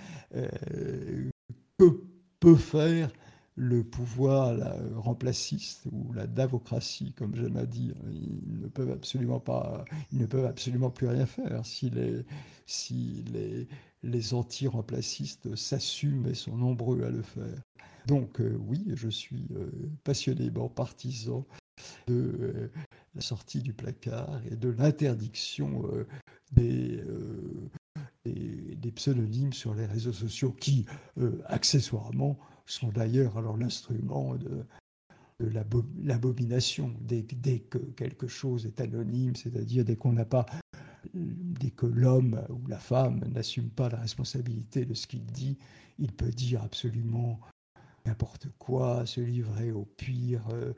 [1.79, 2.03] que
[2.41, 3.11] peut faire
[3.61, 7.95] le pouvoir la remplaciste ou la davocratie, comme j'aime à dire.
[8.11, 12.25] Ils ne peuvent absolument pas, ils ne peuvent absolument plus rien faire si les,
[12.65, 13.69] si les,
[14.03, 17.61] les anti-remplacistes s'assument et sont nombreux à le faire.
[18.07, 19.71] Donc euh, oui, je suis euh,
[20.05, 21.45] passionnément partisan
[22.07, 22.73] de euh,
[23.15, 25.83] la sortie du placard et de l'interdiction
[26.53, 27.03] des,
[28.25, 30.87] des, pseudonymes sur les réseaux sociaux qui,
[31.47, 32.39] accessoirement,
[32.73, 34.65] sont d'ailleurs alors l'instrument de,
[36.03, 36.95] l'abomination.
[37.01, 37.25] Dès,
[37.61, 39.97] que quelque chose est anonyme, c'est-à-dire dès
[41.15, 45.57] dès que l'homme ou la femme n'assume pas la responsabilité de ce qu'il dit,
[45.99, 47.41] il peut dire absolument
[48.07, 50.73] n'importe quoi, se livrer au pire euh,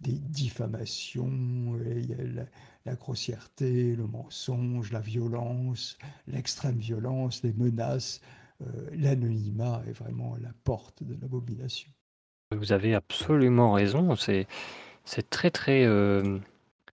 [0.00, 2.44] des diffamations, la,
[2.84, 8.20] la, grossièreté, le mensonge, la violence, l'extrême violence, les menaces.
[8.60, 11.90] Euh, l'anonymat est vraiment la porte de l'abomination.
[12.56, 14.16] Vous avez absolument raison.
[14.16, 14.46] C'est,
[15.30, 15.84] très, très.
[15.84, 16.38] Euh,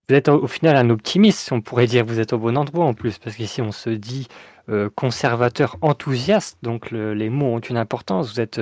[0.08, 2.06] vous êtes au final un optimiste, on pourrait dire.
[2.06, 4.28] Vous êtes au bon endroit en plus, parce qu'ici on se dit
[4.70, 8.34] euh, conservateur enthousiaste, donc les mots ont une importance.
[8.34, 8.62] Vous êtes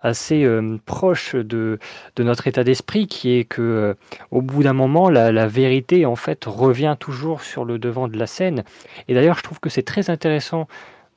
[0.00, 0.44] assez
[0.84, 1.78] proche de,
[2.16, 3.94] de, notre état d'esprit, qui est que
[4.32, 8.18] au bout d'un moment, la, la, vérité en fait revient toujours sur le devant de
[8.18, 8.64] la scène.
[9.06, 10.66] Et d'ailleurs, je trouve que c'est très intéressant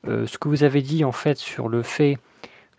[0.08, 2.18] euh, ce que vous avez dit en fait sur le fait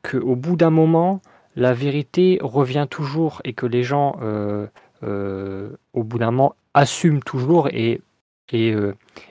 [0.04, 1.22] qu'au bout d'un moment,
[1.56, 4.68] la vérité revient toujours et que les gens, euh,
[5.04, 8.02] euh, au bout d'un moment, assument toujours et,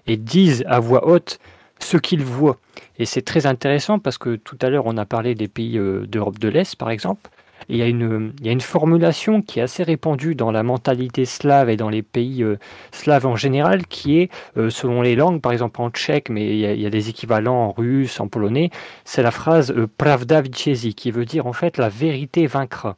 [0.08, 1.38] disent à voix haute
[1.78, 2.58] ce qu'ils voient.
[2.98, 6.38] Et c'est très intéressant parce que tout à l'heure, on a parlé des pays d'Europe
[6.38, 7.30] de l'Est, par exemple
[7.68, 11.88] il y, a une, formulation qui est assez répandue dans la mentalité slave et dans
[11.88, 12.58] les pays euh,
[12.92, 16.80] slaves en général, qui est, euh, selon les langues, par exemple en tchèque, mais il
[16.80, 18.70] y, a, des équivalents en russe, en polonais,
[19.04, 22.96] c'est la phrase euh, pravda vichesi, qui veut dire en fait la vérité vaincra.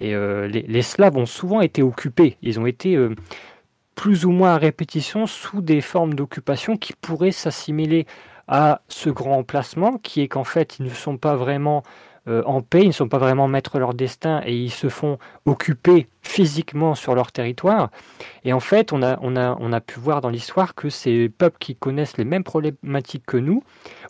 [0.00, 2.96] Et les, Slaves ont souvent été occupés, ils ont été
[3.94, 8.06] plus ou moins à répétition sous des formes d'occupation qui pourraient s'assimiler
[8.48, 11.82] à ce grand emplacement, qui est qu'en fait ils ne sont pas vraiment
[12.26, 15.18] en paix, ils ne sont pas vraiment maîtres de leur destin et ils se font
[15.46, 17.90] occuper physiquement sur leur territoire.
[18.44, 21.28] Et en fait, on a, on a, on a pu voir dans l'histoire que ces
[21.28, 23.62] peuples qui connaissent les mêmes problématiques que nous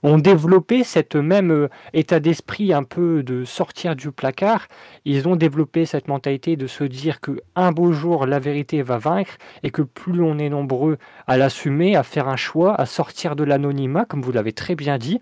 [0.03, 4.67] ont développé cette même euh, état d'esprit un peu de sortir du placard.
[5.05, 8.99] Ils ont développé cette mentalité de se dire que un beau jour la vérité va
[8.99, 13.37] vaincre et que plus on est nombreux à l'assumer, à faire un choix, à sortir
[13.37, 15.21] de l'anonymat, comme vous l'avez très bien dit,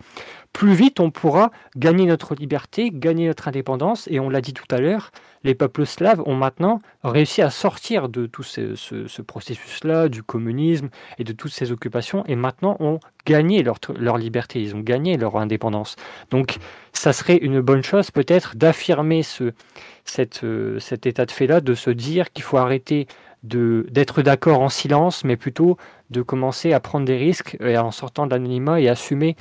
[0.53, 4.07] plus vite on pourra gagner notre liberté, gagner notre indépendance.
[4.11, 5.11] Et on l'a dit tout à l'heure,
[5.43, 11.23] les peuples slaves ont maintenant réussi à sortir de tout ce, processus-là, du communisme et
[11.23, 15.95] de toutes ces occupations, et maintenant ont gagné leur, liberté, ils ont gagné leur indépendance.
[16.31, 16.57] Donc
[16.93, 22.31] ça serait une bonne chose peut-être d'affirmer euh, cet état de fait-là, de se dire
[22.31, 23.07] qu'il faut arrêter
[23.43, 25.77] d'être d'accord en silence, mais plutôt
[26.09, 29.35] de commencer à prendre des risques en sortant de l'anonymat et assumer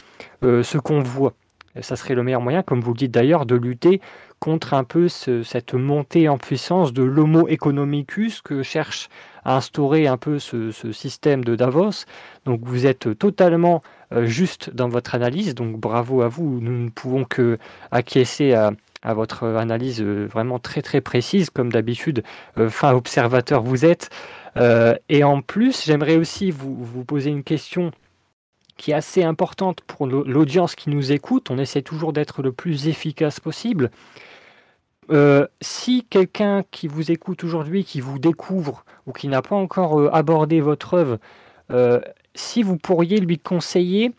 [0.44, 1.34] euh, ce qu'on voit.
[1.80, 4.00] Ça serait le meilleur moyen, comme vous le dites d'ailleurs, de lutter
[4.40, 9.08] contre un peu cette montée en puissance de l'homo economicus que cherche
[9.44, 12.04] à instaurer un peu ce, système de Davos.
[12.44, 16.60] Donc vous êtes totalement euh, juste dans votre analyse, donc bravo à vous.
[16.60, 17.58] Nous ne pouvons que
[17.90, 18.72] acquiescer à,
[19.14, 22.22] votre analyse euh, vraiment très très précise, comme d'habitude,
[22.58, 24.10] euh, fin observateur vous êtes.
[24.56, 27.92] Euh, et en plus, j'aimerais aussi vous, poser une question
[28.78, 31.50] qui est assez importante pour l'audience qui nous écoute.
[31.50, 33.90] On essaie toujours d'être le plus efficace possible.
[35.60, 40.62] si quelqu'un qui vous écoute aujourd'hui, qui vous découvre ou qui n'a pas encore abordé
[40.62, 41.18] votre œuvre,
[42.34, 44.12] si vous pourriez lui conseiller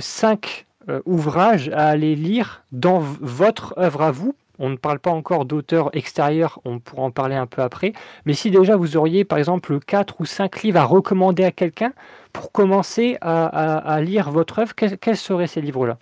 [0.00, 4.36] cinq euh, ouvrage à aller lire dans votre œuvre à vous.
[4.58, 7.92] On ne parle pas encore d'auteur extérieur, on pourra en parler un peu après.
[8.24, 11.92] Mais si déjà vous auriez par exemple 4 ou 5 livres à recommander à quelqu'un
[12.32, 15.98] pour commencer à, lire votre œuvre, quels, seraient ces livres-là?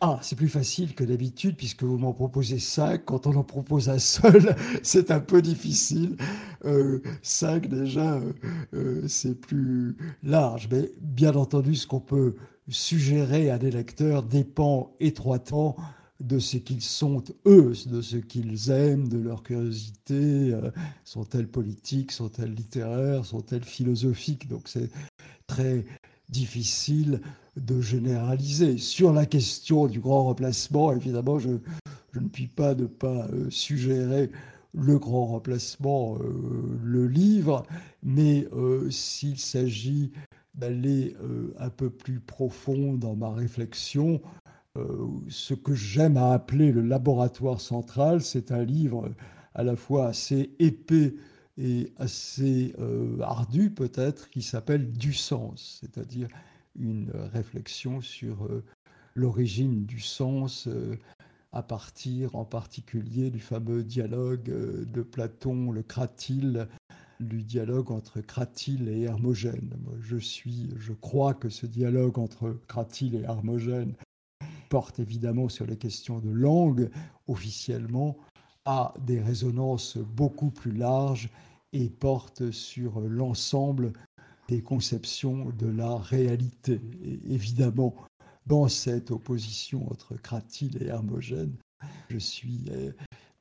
[0.00, 3.04] Ah, c'est plus facile que d'habitude puisque vous m'en proposez cinq.
[3.04, 6.16] Quand on en propose un seul, c'est un peu difficile.
[6.64, 8.32] Euh, cinq déjà, euh,
[8.74, 10.68] euh, c'est plus large.
[10.72, 12.34] Mais bien entendu, ce qu'on peut
[12.68, 15.76] suggérer à des lecteurs dépend étroitement
[16.22, 20.52] de ce qu'ils sont eux, de ce qu'ils aiment, de leur curiosité.
[20.52, 20.70] Euh,
[21.04, 24.48] sont-elles politiques, sont-elles littéraires, sont-elles philosophiques?
[24.48, 24.90] Donc c'est
[25.46, 25.84] très
[26.28, 27.20] difficile
[27.56, 28.78] de généraliser.
[28.78, 31.50] Sur la question du grand remplacement, évidemment, je,
[32.14, 34.30] ne puis pas ne pas suggérer
[34.72, 36.16] le grand remplacement,
[36.82, 37.66] le livre,
[38.02, 38.48] mais
[38.88, 40.12] s'il s'agit
[40.54, 41.14] d'aller
[41.58, 44.22] un peu plus profond dans ma réflexion,
[45.28, 49.10] ce que j'aime à appeler le laboratoire central, c'est un livre
[49.54, 51.14] à la fois assez épais
[51.58, 56.28] et assez euh, ardu peut-être, qui s'appelle Du sens, c'est-à-dire
[56.78, 58.64] une réflexion sur euh,
[59.14, 60.98] l'origine du sens euh,
[61.52, 66.66] à partir en particulier du fameux dialogue de Platon, le cratyle,
[67.20, 69.70] du dialogue entre Cratyle et Hermogène.
[70.00, 73.94] je suis, je crois que ce dialogue entre Cratyle et Hermogène
[74.72, 76.88] porte évidemment sur les questions de langue
[77.28, 78.16] officiellement,
[78.64, 81.28] a des résonances beaucoup plus larges
[81.74, 83.92] et porte sur l'ensemble
[84.48, 86.80] des conceptions de la réalité.
[87.28, 87.94] Évidemment,
[88.46, 91.52] dans cette opposition entre Cratyle et Hermogène,
[92.08, 92.92] je suis euh,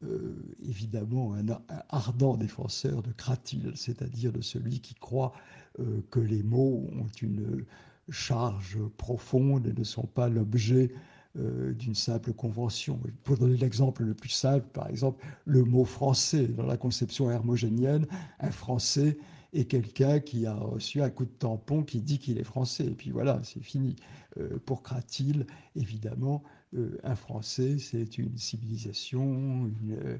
[0.04, 0.36] euh,
[0.68, 1.46] évidemment un,
[1.88, 5.32] ardent défenseur de Cratyle, c'est-à-dire de celui qui croit
[5.80, 7.64] euh, que les mots ont une
[8.10, 10.92] charge profonde et ne sont pas l'objet
[11.40, 13.00] euh, d'une simple convention.
[13.24, 16.46] Pour donner l'exemple le plus simple, par exemple, le mot français.
[16.46, 18.06] Dans la conception hermogénienne,
[18.42, 19.18] un français
[19.54, 22.86] est quelqu'un qui a reçu un coup de tampon qui dit qu'il est français.
[22.86, 23.96] Et puis voilà, c'est fini.
[24.38, 26.44] Euh, pour Cratyle, évidemment,
[26.76, 30.20] euh, un français, c'est une civilisation, une,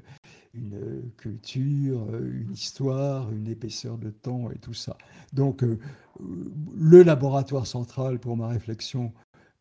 [0.54, 4.96] une, culture, une histoire, une épaisseur de temps et tout ça.
[5.34, 9.12] Donc, le laboratoire central pour ma réflexion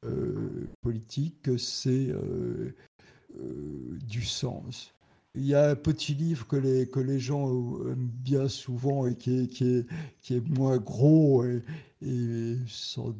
[0.05, 2.73] euh, politique, c'est euh,
[3.35, 4.93] euh, du sens.
[5.35, 7.47] Il y a un petit livre que les, que les gens
[7.85, 9.85] aiment bien souvent et qui est, qui est,
[10.21, 11.63] qui est moins gros et,
[12.01, 12.57] et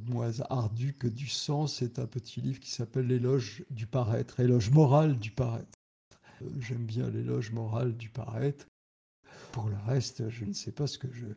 [0.10, 1.76] moins ardu que du sens.
[1.76, 5.78] C'est un petit livre qui s'appelle L'éloge du paraître, éloge moral du paraître.
[6.60, 8.66] J'aime bien l'éloge moral du paraître.
[9.54, 11.28] Pour le reste, je ne sais pas ce que je,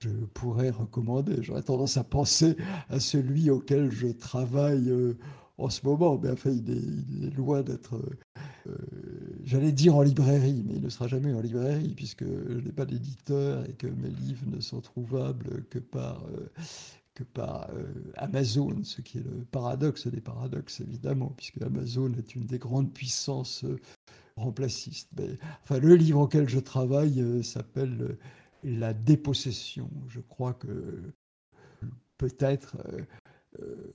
[0.00, 1.42] je pourrais recommander.
[1.42, 2.56] J'aurais tendance à penser
[2.88, 5.16] à celui auquel je travaille euh,
[5.58, 6.18] en ce moment.
[6.22, 7.96] Mais enfin, il est, loin d'être,
[8.66, 8.76] euh,
[9.44, 12.86] j'allais dire en librairie, mais il ne sera jamais en librairie puisque je n'ai pas
[12.86, 16.46] d'éditeur et que mes livres ne sont trouvables que par, euh,
[17.14, 17.70] que par
[18.16, 22.92] Amazon, ce qui est le paradoxe des paradoxes, évidemment, puisque Amazon est une des grandes
[22.92, 23.64] puissances
[24.36, 25.08] remplacistes.
[25.16, 28.18] Mais, enfin, le livre auquel je travaille s'appelle
[28.66, 29.88] la dépossession.
[30.08, 31.12] Je crois que
[32.18, 33.00] peut-être euh,
[33.60, 33.94] euh,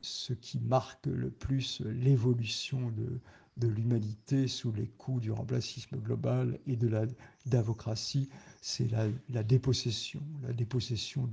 [0.00, 3.20] ce qui marque le plus l'évolution de,
[3.66, 7.06] l'humanité sous les coups du remplacisme global et de la
[7.46, 8.28] davocratie,
[8.60, 11.28] c'est la, dépossession, la dépossession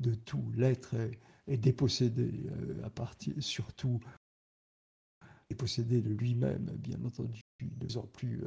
[0.00, 0.44] de, tout.
[0.56, 0.94] L'être
[1.46, 4.00] est, dépossédé euh, à partir, surtout
[5.50, 8.40] dépossédé de lui-même, bien entendu, de plus en plus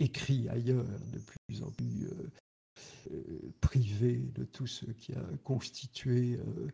[0.00, 2.08] écrit ailleurs, de plus en plus
[3.60, 6.68] privé de tout ce qui a constitué euh,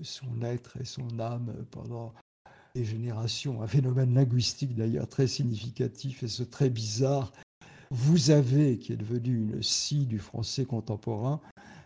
[0.00, 2.12] son être et son âme pendant
[2.74, 3.62] des générations.
[3.62, 7.32] Un phénomène linguistique d'ailleurs très significatif et ce très bizarre.
[7.90, 11.40] Vous avez, qui est devenu une scie du français contemporain,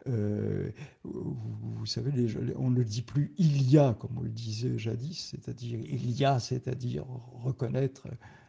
[0.09, 0.71] euh,
[1.03, 2.13] vous, savez,
[2.57, 6.25] on ne dit plus il y a, comme on le disait jadis, c'est-à-dire il y
[6.25, 7.05] a, c'est-à-dire
[7.43, 8.07] reconnaître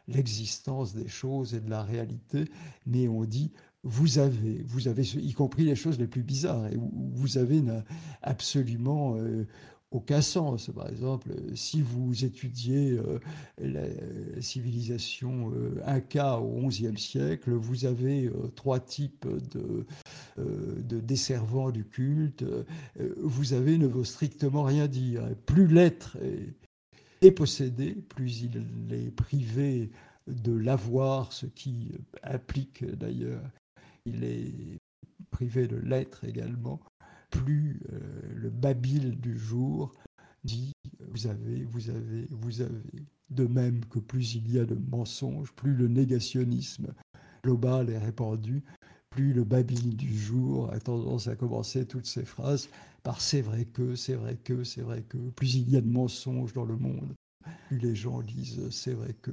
[0.07, 2.45] l'existence des choses et de la réalité,
[2.85, 3.51] mais on dit
[3.87, 6.77] vous avez, vous avez, y compris les choses les plus bizarres, et
[7.13, 7.63] vous avez
[8.21, 9.47] absolument euh,
[9.91, 10.69] aucun sens.
[10.75, 13.19] Par exemple, si vous étudiez euh,
[13.57, 13.85] la
[14.41, 19.85] civilisation euh, Inca au XIe siècle, vous avez trois types de,
[20.37, 22.43] de desservants du culte.
[23.21, 25.23] vous avez ne vaut strictement rien dire.
[25.45, 26.17] Plus l'être
[27.21, 29.91] est, possédé, plus il est privé
[30.27, 33.41] de l'avoir, ce qui implique d'ailleurs
[34.07, 34.77] il est
[35.31, 36.79] privé de l'être également,
[37.29, 37.99] plus euh,
[38.35, 39.91] le babil du jour
[40.43, 40.71] dit
[41.11, 43.05] vous avez, vous avez, vous avez.
[43.29, 46.93] De même que plus il y a de mensonges, plus le négationnisme
[47.43, 48.63] global est répandu,
[49.09, 52.69] plus le babil du jour a tendance à commencer toutes ces phrases
[53.03, 55.89] par c'est vrai que, c'est vrai que, c'est vrai que, plus il y a de
[55.89, 57.13] mensonges dans le monde,
[57.67, 59.31] plus les gens disent c'est vrai que.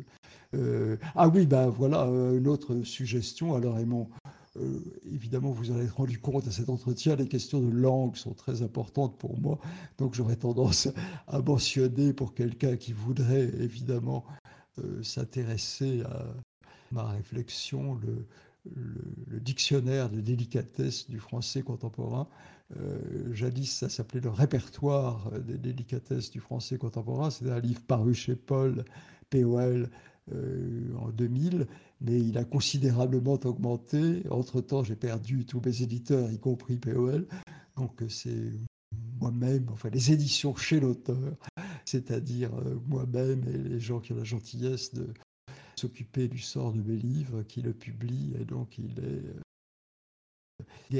[0.54, 3.54] Euh, ah oui, ben voilà, euh, une autre suggestion.
[3.54, 4.08] Alors, Raymond,
[4.56, 4.80] euh,
[5.12, 8.62] évidemment, vous en êtes rendu compte à cet entretien, les questions de langue sont très
[8.62, 9.58] importantes pour moi.
[9.98, 10.88] Donc j'aurais tendance
[11.26, 14.24] à mentionner pour quelqu'un qui voudrait évidemment
[14.78, 16.26] euh, s'intéresser à
[16.92, 18.26] ma réflexion le,
[19.40, 22.26] dictionnaire de délicatesse du français contemporain.
[23.32, 27.28] jadis, ça s'appelait le répertoire des délicatesses du français contemporain.
[27.28, 28.86] C'était un livre paru chez Paul,
[29.28, 29.90] POL,
[30.32, 31.66] en 2000,
[32.00, 34.22] mais il a considérablement augmenté.
[34.30, 37.26] Entre-temps, j'ai perdu tous mes éditeurs, y compris POL.
[37.76, 38.52] Donc c'est
[39.20, 41.36] moi-même, enfin les éditions chez l'auteur,
[41.84, 45.08] c'est-à-dire euh, moi-même et les gens qui ont la gentillesse de
[45.76, 49.22] s'occuper du sort de mes livres, qui le publient, et donc il est,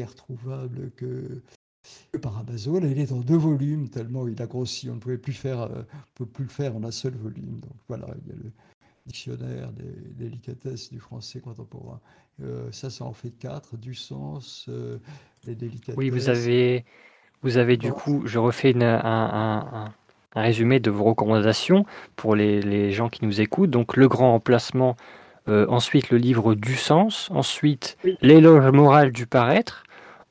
[0.00, 1.42] euh, retrouvable que,
[2.20, 2.80] par Amazon.
[2.80, 5.82] il est en deux volumes, tellement il a grossi, on ne pouvait plus, faire, euh,
[6.14, 7.60] peut plus le faire en un seul volume.
[7.60, 8.08] Donc voilà,
[9.06, 12.00] dictionnaire des délicatesses du français contemporain.
[12.72, 14.68] ça, ça en fait quatre, du sens,
[15.46, 15.96] les délicatesses.
[15.96, 16.84] Oui, vous avez
[17.44, 19.92] vous avez du coup, je refais un,
[20.34, 21.84] résumé de vos recommandations
[22.16, 23.70] pour les, gens qui nous écoutent.
[23.70, 24.96] Donc le grand emplacement,
[25.48, 29.84] euh, ensuite le livre du sens, ensuite l'éloge moral du paraître,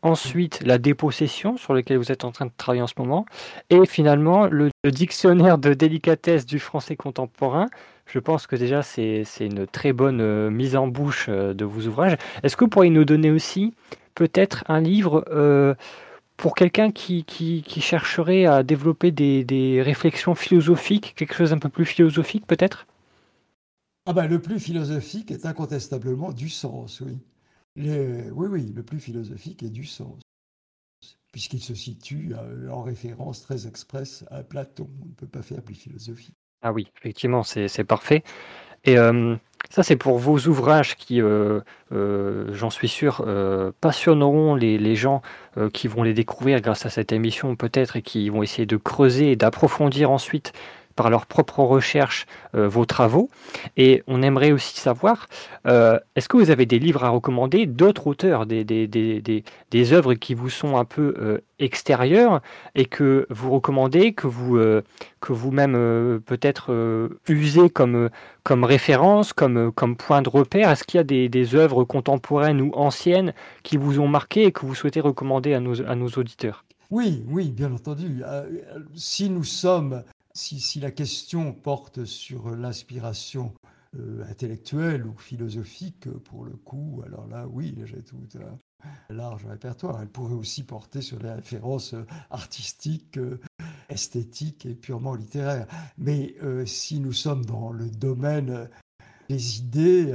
[0.04, 3.26] ensuite la dépossession sur lequel vous êtes en train de travailler en ce moment,
[3.70, 7.68] et finalement le, dictionnaire de délicatesse du français contemporain.
[8.06, 11.88] Je pense que déjà c'est une très bonne euh, mise en bouche euh, de vos
[11.88, 12.18] ouvrages.
[12.43, 13.74] Est-ce que vous pourriez nous donner aussi
[14.14, 15.26] peut-être un livre
[16.38, 21.86] pour quelqu'un qui, qui, chercherait à développer des, réflexions philosophiques, quelque chose un peu plus
[21.86, 22.86] philosophique peut-être?
[24.06, 27.18] Ah ben, Le plus philosophique est incontestablement du sens, oui.
[27.76, 30.21] Oui, oui, le plus philosophique est du sens,
[31.32, 34.89] puisqu'il se situe euh, en référence très expresse à Platon.
[35.01, 36.36] On ne peut pas faire plus philosophique.
[36.61, 38.24] Ah oui, effectivement, c'est parfait.
[38.86, 39.36] Et euh,
[39.69, 41.61] ça, c'est pour vos ouvrages qui, euh,
[41.91, 43.26] j'en suis sûr,
[43.82, 45.21] passionneront les gens
[45.74, 49.32] qui vont les découvrir grâce à cette émission peut-être et qui vont essayer de creuser
[49.32, 50.53] et d'approfondir ensuite
[50.96, 52.26] par leur propre recherche
[52.56, 53.30] euh, vos travaux.
[53.78, 55.28] Et on aimerait aussi savoir,
[55.68, 59.94] euh, est-ce que vous avez des livres à recommander d'autres auteurs, des, des, des, des,
[59.94, 62.41] œuvres qui vous sont un peu euh, extérieures
[62.76, 64.60] et que vous recommandez, que vous
[65.20, 66.72] que vous-même peut-être
[67.28, 68.10] usez comme,
[68.44, 70.70] comme référence, comme, comme point de repère?
[70.70, 73.34] Est-ce qu'il y a des, des œuvres contemporaines ou anciennes
[73.64, 76.66] qui vous ont marqué et que vous souhaitez recommander à nos, à nos auditeurs?
[76.91, 78.22] Oui, oui, bien entendu.
[78.96, 80.04] si nous sommes
[80.36, 83.53] si, la question porte sur l'inspiration
[83.95, 90.01] euh, intellectuelle ou philosophique, pour le coup, alors là, oui, j'ai tout un large répertoire.
[90.01, 91.93] Elle pourrait aussi porter sur les références
[92.31, 93.39] artistiques, euh,
[93.89, 95.67] esthétiques et purement littéraires.
[95.99, 98.67] Mais euh, si nous sommes dans le domaine
[99.29, 100.13] des idées,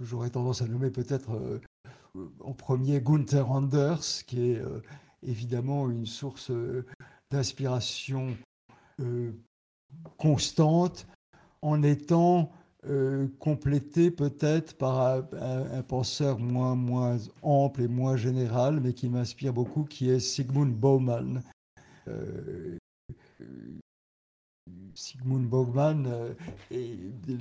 [0.00, 1.60] j'aurais tendance à nommer peut-être
[2.40, 4.62] en premier Gunther Anders, qui est
[5.22, 6.50] évidemment une source
[7.34, 8.36] d'inspiration
[9.00, 9.32] euh,
[10.18, 11.06] constante
[11.62, 12.52] en étant
[12.86, 19.52] euh, complété peut-être par un, penseur moins, moins ample et moins général, mais qui m'inspire
[19.52, 21.42] beaucoup, qui est Sigmund Baumann.
[22.06, 22.78] Euh,
[24.94, 26.08] Sigmund Baumann
[26.70, 26.96] est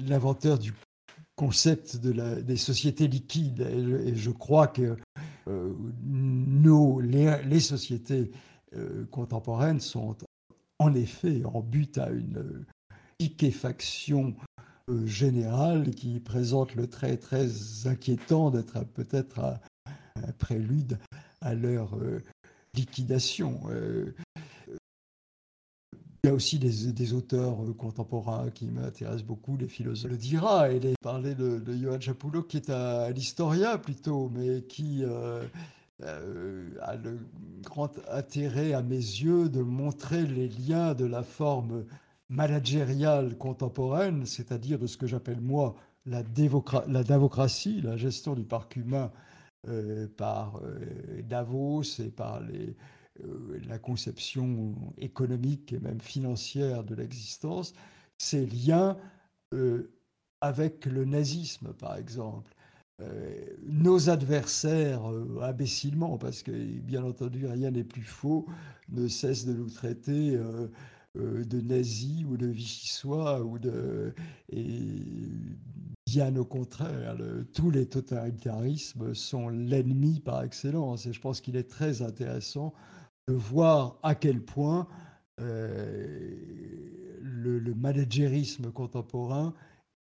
[0.08, 0.74] l'inventeur du
[1.36, 3.62] concept de la, des sociétés liquides.
[3.62, 4.96] Et je, crois que
[5.46, 8.32] nos, les sociétés
[8.76, 10.16] euh, contemporaines sont
[10.80, 12.66] en effet en but à une
[13.20, 14.36] liquéfaction
[14.90, 17.48] euh, générale qui présente le trait très
[17.86, 19.60] inquiétant d'être peut-être un,
[20.38, 21.00] prélude
[21.42, 22.22] à leur euh,
[22.74, 23.62] liquidation.
[26.26, 30.80] Il y a aussi des, auteurs contemporains qui m'intéressent beaucoup, les philosophes le dira, et
[30.80, 35.44] les parler de, de Johann Chapoulo, qui est un, historien plutôt, mais qui euh,
[36.04, 37.20] a le
[37.62, 41.86] grand intérêt à mes yeux de montrer les liens de la forme
[42.30, 45.76] managériale contemporaine, c'est-à-dire de ce que j'appelle moi
[46.06, 46.24] la,
[46.88, 49.12] la démocratie, la gestion du parc humain
[49.68, 52.42] euh, par euh, Davos et par
[53.68, 57.74] la conception économique et même financière de l'existence,
[58.18, 58.98] ces liens
[60.42, 62.53] avec le nazisme, par exemple.
[63.02, 63.34] Euh,
[63.66, 68.46] nos adversaires, euh, imbécilement, parce que bien entendu rien n'est plus faux,
[68.90, 70.68] ne cessent de nous traiter euh,
[71.16, 74.14] de nazis ou de vichysois, ou de,
[74.52, 75.02] et
[76.06, 77.18] bien au contraire,
[77.54, 81.08] tous les totalitarismes sont l'ennemi par excellence.
[81.08, 82.74] Et je pense qu'il est très intéressant
[83.28, 84.88] de voir à quel point
[85.38, 86.38] le,
[87.22, 89.54] le managérisme contemporain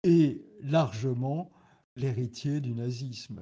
[0.02, 1.50] est largement
[2.00, 3.40] l'héritier du nazisme.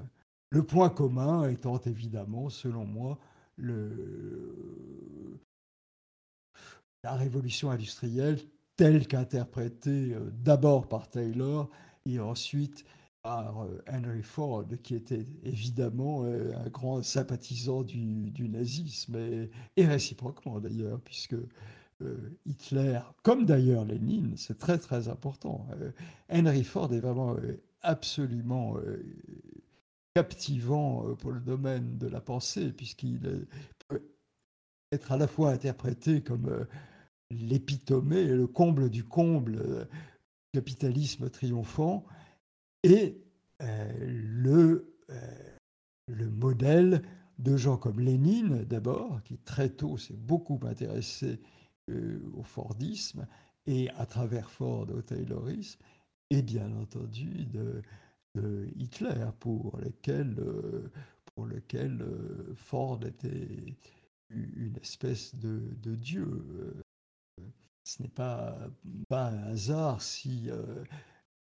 [0.50, 3.18] Le point commun étant évidemment, selon moi,
[7.04, 8.38] la révolution industrielle
[8.76, 11.68] telle qu'interprétée euh, d'abord par Taylor
[12.06, 12.84] et ensuite
[13.22, 19.16] par Henry Ford, qui était évidemment un grand sympathisant du, nazisme,
[19.76, 21.34] et, réciproquement d'ailleurs, puisque
[22.46, 25.66] Hitler, comme d'ailleurs Lénine, c'est très très important.
[26.30, 27.36] Henry Ford est vraiment
[27.82, 28.76] absolument
[30.14, 33.46] captivant pour le domaine de la pensée, puisqu'il
[33.88, 34.02] peut
[34.92, 36.66] être à la fois interprété comme
[37.30, 39.88] l'épitomée, le comble du comble,
[40.52, 42.04] capitalisme triomphant,
[42.82, 43.20] et
[43.60, 44.96] le,
[46.08, 47.02] le modèle
[47.38, 51.38] de gens comme Lénine d'abord, qui très tôt s'est beaucoup intéressé
[52.34, 53.26] au Fordisme
[53.66, 55.80] et à travers Ford au Taylorisme,
[56.30, 57.82] et bien entendu de,
[58.76, 60.36] Hitler, pour lequel,
[61.34, 62.06] pour lequel
[62.54, 63.74] Ford était
[64.30, 66.44] une espèce de, de dieu.
[67.82, 68.56] Ce n'est pas,
[69.08, 70.50] pas un hasard si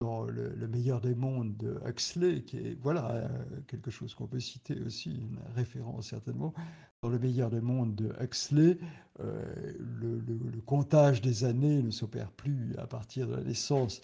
[0.01, 3.29] dans le, meilleur des mondes de Huxley, qui est voilà
[3.67, 6.53] quelque chose qu'on peut citer aussi, une référence certainement.
[7.01, 8.77] Dans le meilleur des mondes de Huxley,
[9.19, 14.01] euh, le, comptage des années ne s'opère plus à partir de la naissance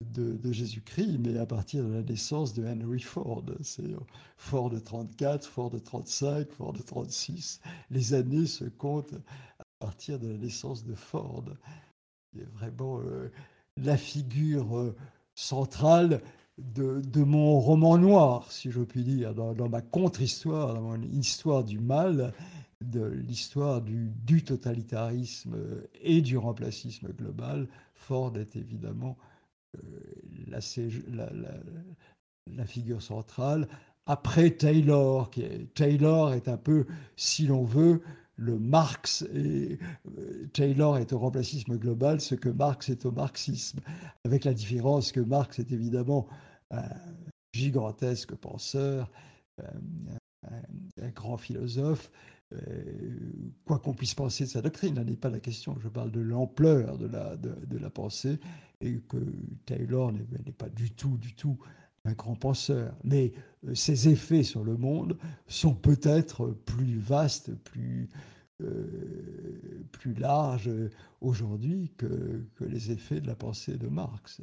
[0.00, 3.44] de, Jésus-Christ, mais à partir de la naissance de Henry Ford.
[3.62, 3.84] C'est
[4.36, 7.60] Ford de 34, Ford de 35, Ford de 36.
[7.90, 9.14] Les années se comptent
[9.58, 11.44] à partir de la naissance de Ford.
[12.34, 13.30] C'est vraiment euh,
[13.76, 14.96] la figure euh,
[15.34, 16.20] centrale
[16.58, 21.80] de, mon roman noir, si je puis dire, dans, ma contre-histoire, dans mon histoire du
[21.80, 22.32] mal,
[22.80, 25.56] de l'histoire du, du, totalitarisme
[26.00, 27.66] et du remplacisme global.
[27.94, 29.16] Ford est évidemment
[29.74, 31.40] euh,
[32.56, 33.68] la, figure centrale.
[34.06, 38.02] Après Taylor, qui est, Taylor est un peu, si l'on veut,
[38.36, 39.78] le Marx et
[40.18, 43.80] euh, Taylor est au remplacisme global, ce que Marx est au marxisme,
[44.24, 46.26] avec la différence que Marx est évidemment
[46.70, 46.88] un
[47.54, 49.10] gigantesque penseur,
[49.60, 49.66] euh,
[51.00, 52.10] un, grand philosophe,
[53.64, 56.20] quoi qu'on puisse penser de sa doctrine, là n'est pas la question, je parle de
[56.20, 57.06] l'ampleur de
[57.78, 58.38] la, pensée,
[58.80, 59.16] et que
[59.66, 61.58] Taylor n'est pas du tout, du tout
[62.04, 63.32] un grand penseur, mais
[63.66, 68.10] euh, ses effets sur le monde sont peut-être plus vastes, plus,
[68.62, 70.70] euh, plus larges
[71.20, 74.42] aujourd'hui que, les effets de la pensée de Marx.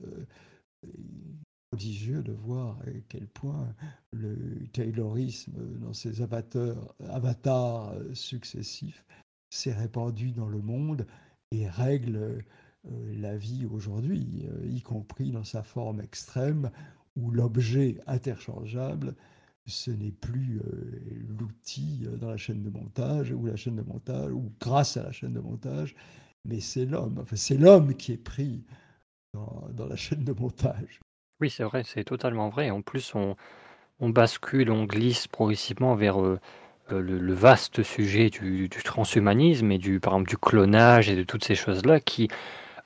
[1.74, 3.74] Euh, prodigieux de voir à quel point
[4.12, 9.06] le taylorisme, dans ses avatars, avatars successifs,
[9.50, 11.08] s'est répandu dans le monde
[11.52, 12.44] et règle
[12.84, 16.72] la vie aujourd'hui, y compris dans sa forme extrême
[17.16, 19.16] où l'objet interchangeable,
[19.68, 23.84] ce n'est plus euh, l'outil euh, dans la chaîne de montage ou la chaîne de
[23.84, 25.96] montage ou grâce à la chaîne de montage,
[26.46, 27.20] mais c'est l'homme.
[27.20, 28.64] Enfin, c'est l'homme qui est pris
[29.34, 31.00] dans, la chaîne de montage.
[31.42, 32.70] Oui, c'est vrai, c'est totalement vrai.
[32.70, 33.36] En plus, on,
[34.10, 36.40] bascule, on glisse progressivement vers euh,
[36.92, 41.56] le, vaste sujet du, transhumanisme et du, par exemple, du clonage et de toutes ces
[41.56, 42.28] choses-là qui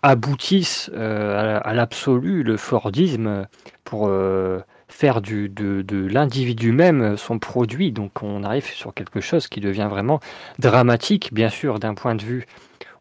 [0.04, 3.46] aboutissent euh, à, l'absolu, le Fordisme,
[3.84, 7.92] pour euh, faire du, de, l'individu même son produit.
[7.92, 10.22] Donc on arrive sur quelque chose qui devient vraiment
[10.60, 12.46] dramatique, bien sûr, d'un point de vue,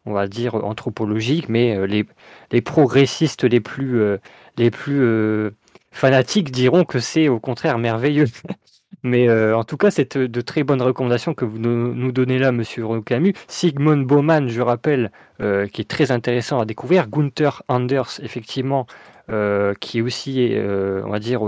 [0.05, 2.05] on va dire, anthropologique, mais euh, les,
[2.51, 4.01] les progressistes les plus,
[4.57, 5.01] les plus
[5.91, 8.27] fanatiques diront que c'est au contraire merveilleux.
[9.03, 12.51] Mais euh, en tout cas, c'est de très bonnes recommandations que vous nous donnez là,
[12.51, 13.33] Monsieur Camus.
[13.47, 17.07] Sigmund Baumann, je rappelle, euh, qui est très intéressant à découvrir.
[17.07, 18.87] Gunther Anders, effectivement,
[19.29, 21.41] euh, qui est aussi, on va dire,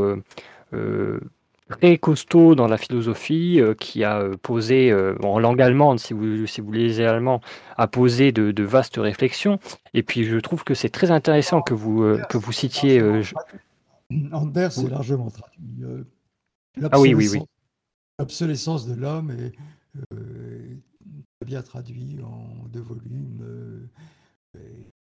[1.70, 6.72] très costaud dans la philosophie, qui a posé, en langue allemande, si vous, si vous
[6.72, 7.42] lisez allemand,
[7.78, 9.60] a posé de, de, vastes réflexions.
[9.94, 13.02] Et puis, je trouve que c'est très intéressant que vous, que vous citiez.
[14.32, 15.84] Anders est largement traduit.
[16.92, 17.42] Ah oui, oui, oui.
[18.20, 19.54] L'obsolescence de l'homme est
[20.14, 20.76] euh,
[21.46, 23.40] bien traduit en deux volumes.
[24.56, 24.60] Euh,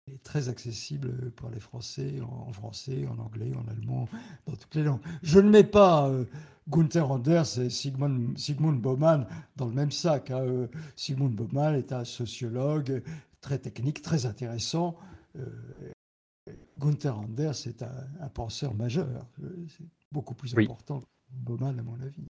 [0.08, 4.08] est très accessible pour les Français, en, français, en anglais, en allemand,
[4.46, 5.02] dans toutes les langues.
[5.24, 6.26] Je ne mets pas euh,
[6.70, 10.32] Gunther Anders et Sigmund, Sigmund Baumann dans le même sac.
[10.32, 10.42] Hein.
[10.42, 13.02] Euh, Sigmund Baumann est un sociologue
[13.42, 14.96] très technique, très intéressant.
[16.80, 19.08] Gunther Anders est un, penseur majeur.
[19.68, 22.26] C'est beaucoup plus important Baumann, à mon avis.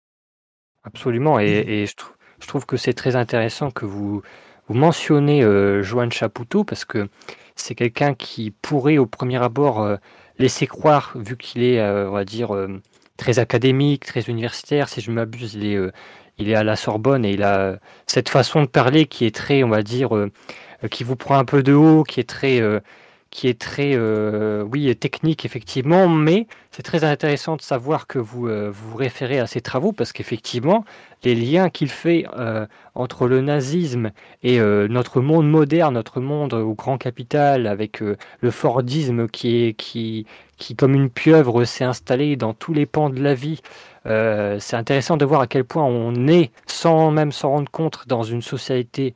[0.83, 4.21] Absolument, et, je, trouve que c'est très intéressant que vous,
[4.67, 7.09] vous mentionnez euh, Joan Chapoutot, parce que
[7.55, 9.97] c'est quelqu'un qui pourrait au premier abord euh,
[10.39, 12.81] laisser croire, vu qu'il est, euh, on va dire, euh,
[13.17, 15.79] très académique, très universitaire, si je m'abuse, il est,
[16.39, 17.77] il est à la Sorbonne et il a
[18.07, 20.09] cette façon de parler qui est très, on va dire,
[20.89, 22.59] qui vous prend un peu de haut, qui est très
[23.33, 28.47] qui est très, euh, oui, technique effectivement, mais c'est très intéressant de savoir que vous
[28.47, 30.85] euh, vous référez à ces travaux parce qu'effectivement,
[31.23, 34.11] les liens qu'il fait euh, entre le nazisme
[34.43, 40.27] et notre monde moderne, notre monde au grand capital, avec le Fordisme qui est qui
[40.57, 43.61] qui comme une pieuvre s'est installé dans tous les pans de la vie
[44.05, 48.03] euh, c'est intéressant de voir à quel point on est, sans même s'en rendre compte,
[48.07, 49.13] dans une société,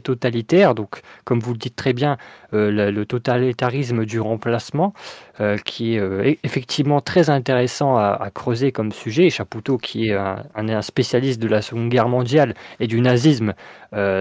[0.00, 0.74] totalitaire.
[0.74, 2.16] Donc, comme vous le dites très bien,
[2.54, 4.94] euh, le, totalitarisme du remplacement,
[5.40, 9.30] euh, qui est effectivement très intéressant à, creuser comme sujet.
[9.30, 13.54] Chapoutot, qui est un, un, spécialiste de la Seconde Guerre mondiale et du nazisme,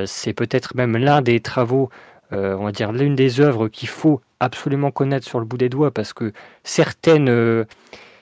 [0.05, 1.89] c'est peut-être même l'un des travaux
[2.31, 5.89] on va dire l'une des œuvres qu'il faut absolument connaître sur le bout des doigts
[5.89, 6.31] parce que
[6.63, 7.65] certaines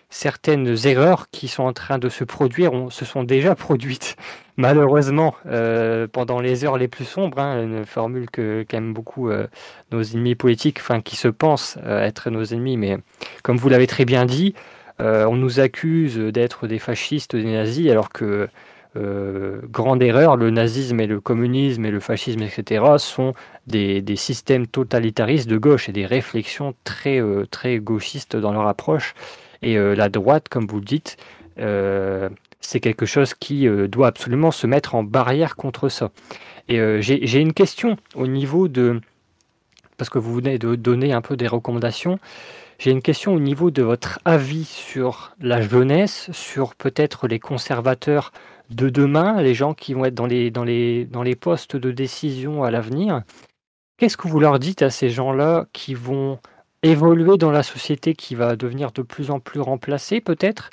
[0.10, 4.16] certaines erreurs qui sont en train de se produire se sont déjà produites,
[4.58, 7.40] malheureusement, euh, pendant les heures les plus sombres.
[7.40, 9.48] Hein, une formule que qu'aiment beaucoup euh,
[9.92, 12.98] nos ennemis politiques, enfin qui se pensent euh, être nos ennemis, mais
[13.44, 14.54] comme vous l'avez très bien dit,
[15.00, 18.50] on nous accuse d'être des fascistes, des nazis, alors que
[18.96, 23.34] grande erreur, le nazisme et le communisme et le fascisme, etc., sont
[23.68, 29.14] des, systèmes totalitaristes de gauche et des réflexions très gauchistes dans leur approche.
[29.62, 31.18] Et euh, la droite, comme vous le dites,
[31.60, 32.30] euh,
[32.60, 36.12] c'est quelque chose qui euh, doit absolument se mettre en barrière contre ça.
[36.70, 39.00] Et j'ai une question au niveau de,
[39.96, 42.20] parce que vous venez de donner un peu des recommandations,
[42.78, 48.34] j'ai une question au niveau de votre avis sur la jeunesse, sur peut-être les conservateurs
[48.70, 51.92] de demain, les gens qui vont être dans les, dans les, dans les postes de
[51.92, 53.24] décision à l'avenir.
[53.98, 56.38] Qu'est-ce que vous leur dites à ces gens-là qui vont
[56.84, 60.70] évoluer dans la société qui va devenir de plus en plus remplacée peut-être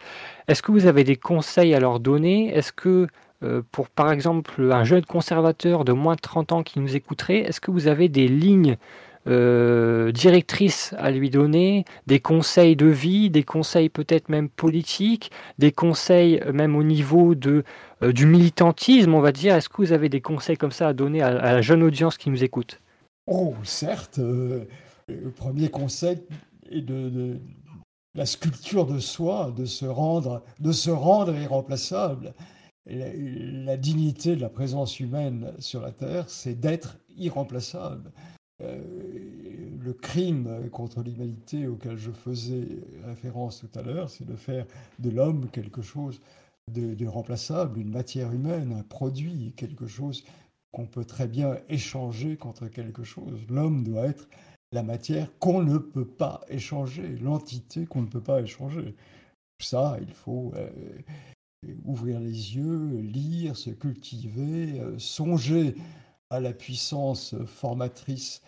[0.49, 2.55] Est-ce que vous avez des conseils à leur donner?
[2.55, 3.09] Est-ce que
[3.43, 7.39] euh, pour par exemple un jeune conservateur de moins de 30 ans qui nous écouterait,
[7.39, 8.77] est-ce que vous avez des lignes
[9.27, 15.73] euh, directrices à lui donner, des conseils de vie, des conseils peut-être même politiques, des
[15.73, 17.65] conseils même au niveau de,
[18.03, 19.55] euh, du militantisme, on va dire?
[19.55, 22.31] Est-ce que vous avez des conseils comme ça à donner à la jeune audience qui
[22.31, 22.81] nous écoute?
[23.27, 24.21] Oh, certes.
[25.09, 26.19] Le premier conseil
[26.71, 27.39] est de,
[28.15, 32.35] la sculpture de soi, de se rendre, de se rendre irremplaçable.
[32.87, 38.13] La, dignité de la présence humaine sur la Terre, c'est d'être irremplaçable.
[38.63, 38.83] Euh,
[39.81, 42.67] le crime contre l'humanité auquel je faisais
[43.05, 44.67] référence tout à l'heure, c'est de faire
[44.99, 46.21] de l'homme quelque chose
[46.71, 50.25] de, de, remplaçable, une matière humaine, un produit, quelque chose
[50.71, 53.41] qu'on peut très bien échanger contre quelque chose.
[53.49, 54.29] L'homme doit être
[54.75, 58.97] la matière qu'on ne peut pas échanger, l'entité qu'on ne peut pas échanger.
[59.61, 60.69] Ça, il faut euh,
[61.85, 65.77] ouvrir les yeux, lire, se cultiver, euh, songer
[66.31, 68.43] à la puissance formatrice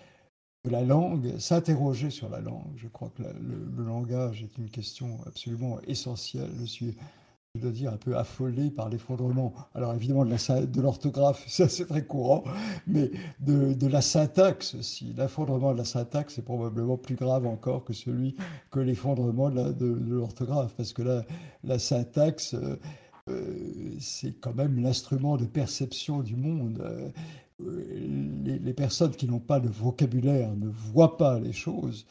[0.64, 2.72] de la langue, s'interroger sur la langue.
[2.74, 6.50] Je crois que le, le, langage est une question absolument essentielle.
[6.58, 6.96] Je suis
[7.56, 9.52] je dois dire, un peu affolé par l'effondrement.
[9.74, 12.44] Alors évidemment, de l'orthographe, ça c'est très courant,
[12.86, 15.14] mais de, la syntaxe aussi.
[15.16, 18.36] L'effondrement de la syntaxe est probablement plus grave encore que celui
[18.70, 21.24] que l'effondrement de l'orthographe, parce que la,
[21.64, 22.76] la syntaxe, euh,
[23.28, 26.80] euh, c'est quand même l'instrument de perception du monde.
[26.80, 27.10] Euh,
[28.44, 32.06] les, les personnes qui n'ont pas de vocabulaire ne voient pas les choses.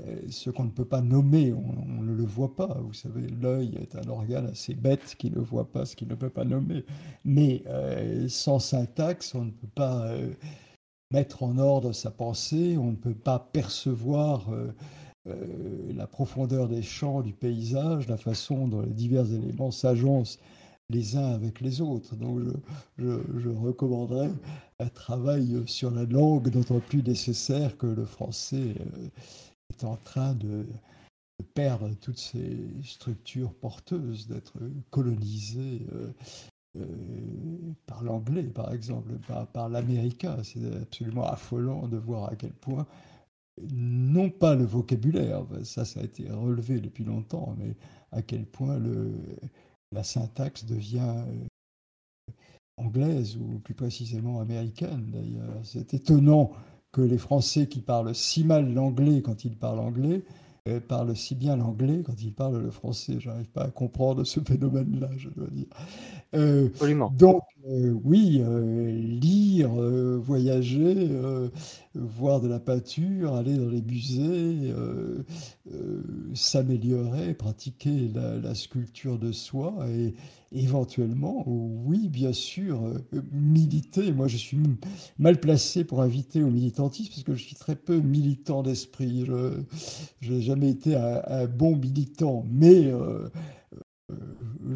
[0.00, 2.78] Euh, ce qu'on ne peut pas nommer, on, ne le voit pas.
[2.82, 6.16] Vous savez, l'œil est un organe assez bête qui ne voit pas ce qu'il ne
[6.16, 6.84] peut pas nommer.
[7.24, 10.32] Mais euh, sans syntaxe, on ne peut pas euh,
[11.12, 14.50] mettre en ordre sa pensée, on ne peut pas percevoir
[15.94, 20.38] la profondeur des champs, du paysage, la façon dont les divers éléments s'agencent
[20.90, 22.14] les uns avec les autres.
[22.16, 22.40] Donc
[22.98, 24.30] je, je recommanderais
[24.80, 28.74] un travail sur la langue d'autant plus nécessaire que le français
[29.82, 30.66] en train de,
[31.54, 34.54] perdre toutes ces structures porteuses, d'être
[34.90, 36.12] colonisé euh,
[36.76, 40.42] euh, par l'anglais, par exemple, par, par l'américain.
[40.42, 42.86] C'est absolument affolant de voir à quel point,
[43.72, 47.76] non pas le vocabulaire, ça, ça a été relevé depuis longtemps, mais
[48.12, 49.12] à quel point le,
[49.92, 52.32] la syntaxe devient euh,
[52.76, 55.60] anglaise ou plus précisément américaine d'ailleurs.
[55.62, 56.52] C'est étonnant
[56.94, 60.22] que les Français qui parlent si mal l'anglais quand ils parlent anglais
[60.68, 63.16] euh, parlent si bien l'anglais quand ils parlent le français.
[63.18, 65.66] Je n'arrive pas à comprendre ce phénomène-là, je dois dire.
[66.34, 66.68] Euh,
[67.12, 71.10] donc, euh, oui, euh, lire, voyager,
[71.94, 74.72] voir de la peinture, aller dans les musées,
[76.34, 80.14] s'améliorer, pratiquer la, sculpture de soi et
[80.52, 82.80] éventuellement, oui, bien sûr,
[83.32, 84.12] militer.
[84.12, 84.58] Moi, je suis
[85.18, 89.26] mal placé pour inviter au militantisme parce que je suis très peu militant d'esprit.
[90.20, 92.92] Je n'ai jamais été un, bon militant, mais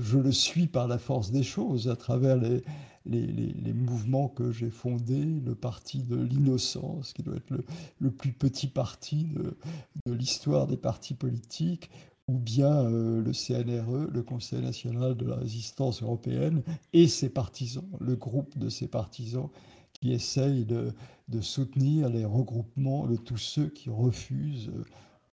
[0.00, 2.62] je le suis par la force des choses à travers les,
[3.06, 7.52] les, mouvements que j'ai fondés, le parti de l'innocence, qui doit être
[7.98, 11.90] le, plus petit parti de, l'histoire des partis politiques,
[12.28, 17.88] ou bien euh, le CNRE, le Conseil national de la résistance européenne, et ses partisans,
[18.00, 19.48] le groupe de ses partisans
[19.92, 20.92] qui essayent de,
[21.28, 24.70] de soutenir les regroupements de tous ceux qui refusent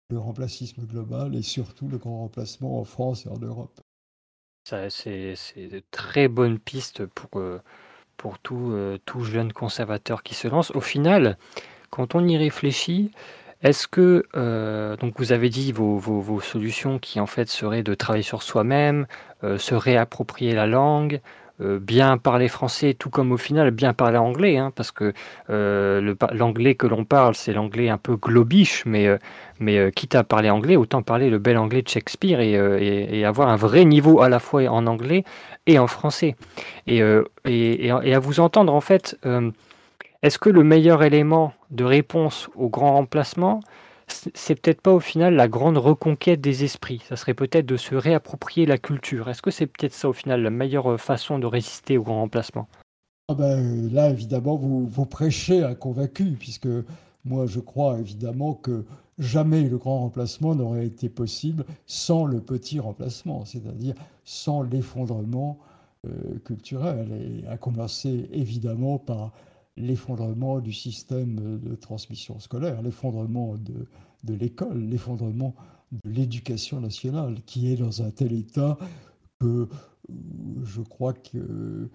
[0.09, 3.81] le remplacisme global et surtout le grand remplacement en France et en Europe
[4.65, 7.61] c'est de très bonnes pistes pour, euh,
[8.51, 10.71] euh, tout jeune conservateur qui se lance.
[10.71, 11.37] Au final,
[11.91, 13.11] quand on y réfléchit,
[13.61, 18.23] est-ce que, euh, donc vous avez dit vos, solutions qui en fait seraient de travailler
[18.23, 19.05] sur soi-même,
[19.43, 21.21] se réapproprier la langue,
[21.59, 25.13] bien parler français, tout comme au final bien parler anglais, hein, parce que
[25.49, 29.17] euh, l'anglais que l'on parle, c'est l'anglais un peu globiche, mais, euh,
[29.59, 33.49] mais quitte à parler anglais, autant parler le bel anglais de Shakespeare et, et, avoir
[33.49, 35.23] un vrai niveau à la fois en anglais
[35.65, 36.35] et en français.
[36.87, 36.99] Et,
[37.45, 39.17] et, et à vous entendre, en fait,
[40.21, 43.61] est-ce que le meilleur élément de réponse au grand remplacement,
[44.07, 47.01] c'est peut-être pas au final la grande reconquête des esprits.
[47.07, 49.29] Ça serait peut-être de se réapproprier la culture.
[49.29, 52.21] Est-ce que c'est peut-être ça au final la meilleure euh, façon de résister au grand
[52.21, 52.67] remplacement?
[53.27, 56.67] Ah ben, Là, évidemment, vous, vous prêchez un convaincu, puisque
[57.25, 58.85] moi, je crois évidemment que
[59.17, 63.95] jamais le grand remplacement n'aurait été possible sans le petit remplacement, c'est-à-dire
[64.25, 65.57] sans l'effondrement
[66.05, 69.31] euh, culturel, et à commencer évidemment par
[69.77, 73.87] l'effondrement du système de transmission scolaire, l'effondrement de,
[74.23, 75.55] de l'école, l'effondrement
[75.91, 78.77] de l'éducation nationale, qui est dans un tel état
[79.39, 79.67] que
[80.63, 81.89] je crois que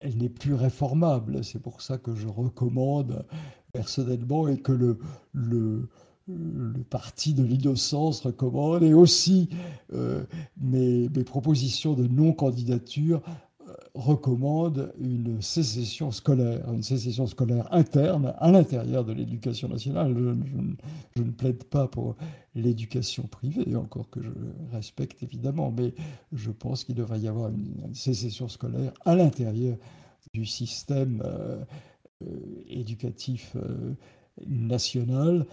[0.00, 1.44] elle n'est plus réformable.
[1.44, 3.24] C'est pour ça que je recommande
[3.72, 4.98] personnellement et que le,
[5.32, 5.88] le,
[6.28, 9.48] le parti de l'innocence recommande, et aussi
[9.92, 10.24] euh,
[10.60, 13.22] mes, mes, propositions de non-candidature
[13.94, 20.14] recommande une sécession scolaire, une sécession scolaire interne à l'intérieur de l'éducation nationale.
[21.16, 22.16] Je, ne plaide pas pour
[22.56, 24.30] l'éducation privée, encore que je
[24.72, 25.94] respecte évidemment, mais
[26.32, 29.76] je pense qu'il devrait y avoir une, sécession scolaire à l'intérieur
[30.32, 31.62] du système euh,
[32.22, 32.26] euh,
[32.68, 33.94] éducatif euh,
[34.46, 35.46] national.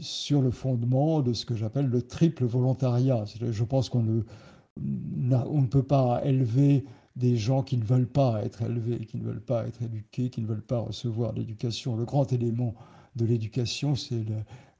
[0.00, 3.24] sur le fondement de ce que j'appelle le triple volontariat.
[3.40, 6.84] Je pense qu'on ne, peut pas élever
[7.16, 10.40] des gens qui ne veulent pas être élevés, qui ne veulent pas être éduqués, qui
[10.40, 11.96] ne veulent pas recevoir l'éducation.
[11.96, 12.74] Le grand élément
[13.16, 14.24] de l'éducation, c'est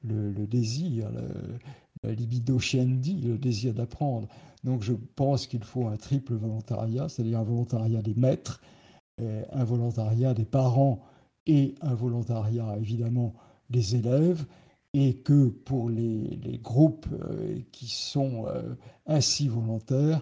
[0.03, 1.09] le, désir,
[2.03, 4.27] la libido sciendi, le désir d'apprendre.
[4.63, 8.61] Donc je pense qu'il faut un triple volontariat, c'est-à-dire un volontariat des maîtres,
[9.19, 11.01] un volontariat des parents
[11.47, 13.33] et un volontariat évidemment
[13.69, 14.45] des élèves,
[14.93, 18.75] et que pour les, groupes euh, qui sont euh,
[19.05, 20.21] ainsi volontaires,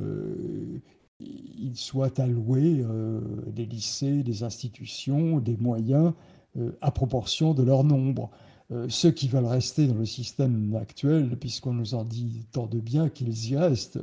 [0.00, 0.80] euh,
[1.20, 6.12] il soit alloué euh, des lycées, des institutions, des moyens
[6.56, 8.30] euh, à proportion de leur nombre.
[8.72, 12.80] Euh, ceux qui veulent rester dans le système actuel, puisqu'on nous en dit tant de
[12.80, 13.98] bien qu'ils y restent,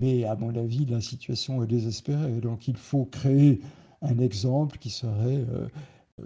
[0.00, 2.40] mais à mon avis, la situation est désespérée.
[2.40, 3.60] Donc il faut créer
[4.02, 5.44] un exemple qui serait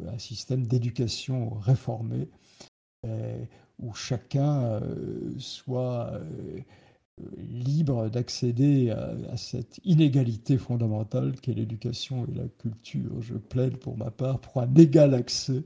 [0.06, 2.28] un système d'éducation réformé,
[3.80, 4.80] où chacun
[5.38, 6.12] soit
[7.36, 13.20] libre d'accéder à, cette inégalité fondamentale qu'est l'éducation et la culture.
[13.20, 15.62] Je plaide pour ma part pour un égal accès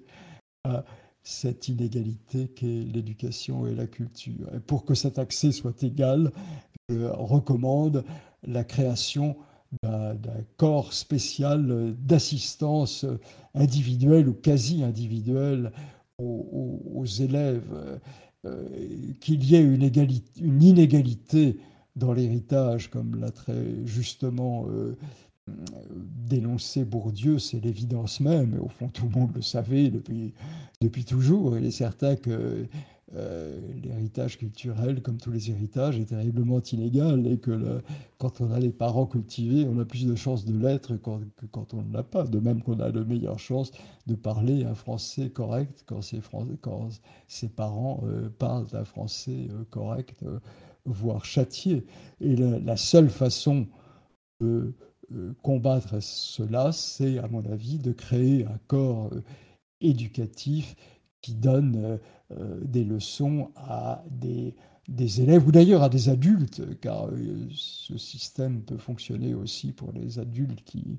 [0.65, 0.85] à
[1.23, 4.49] cette inégalité qu'est l'éducation et la culture.
[4.55, 6.33] Et pour que cet accès soit égal,
[6.89, 8.05] je recommande
[8.43, 9.37] la création
[9.83, 10.17] d'un
[10.59, 13.07] corps spécial d'assistance
[13.55, 15.73] individuelle ou quasi individuelle
[16.19, 18.01] aux élèves
[19.21, 21.59] qu'il y ait une, inégalité
[21.95, 24.97] dans l'héritage, comme l'a très justement euh,
[26.29, 30.35] dénoncé Bourdieu, c'est l'évidence même, au fond tout le monde le savait depuis,
[30.81, 31.57] depuis toujours.
[31.57, 32.67] Il est certain que
[33.15, 37.83] euh, l'héritage culturel, comme tous les héritages, est terriblement inégal et que
[38.17, 41.75] quand on a les parents cultivés, on a plus de chances de l'être que quand
[41.75, 42.25] on ne l'a pas.
[42.25, 43.71] De même qu'on a de meilleures chances
[44.07, 46.21] de parler un français correct quand ses,
[46.63, 46.89] quand
[47.29, 50.25] ses parents euh, parlent un français euh, correct,
[50.87, 51.85] voire châtié.
[52.21, 53.67] Et la, seule façon
[54.41, 54.73] de
[55.43, 59.11] combattre cela, c'est, à mon avis, de créer un corps
[59.83, 60.75] éducatif
[61.21, 62.01] qui donne
[62.63, 64.55] des leçons à des,
[65.21, 67.09] élèves ou d'ailleurs à des adultes, car
[67.51, 70.99] ce système peut fonctionner aussi pour les adultes qui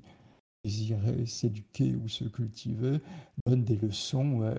[0.64, 3.00] désiraient s'éduquer ou se cultiver,
[3.46, 4.54] donne des leçons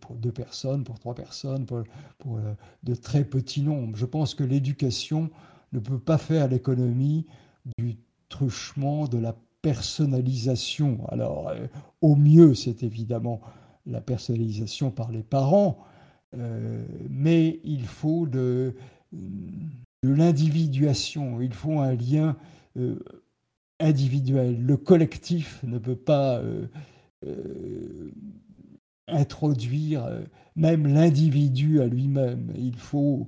[0.00, 2.38] pour deux personnes, pour trois personnes, pour,
[2.82, 3.96] de très petits nombres.
[3.96, 5.30] Je pense que l'éducation
[5.72, 7.26] ne peut pas faire l'économie
[7.78, 7.96] du
[8.28, 11.06] truchement, de la personnalisation.
[11.08, 11.66] Alors, euh,
[12.00, 13.40] au mieux, c'est évidemment
[13.86, 15.84] la personnalisation par les parents, euh,
[17.08, 18.74] mais il faut de,
[20.02, 22.36] l'individuation, il faut un lien
[22.76, 22.98] euh,
[23.80, 24.64] individuel.
[24.64, 26.42] Le collectif ne peut pas
[29.08, 30.06] introduire
[30.56, 32.52] même l'individu à lui-même.
[32.56, 33.26] Il faut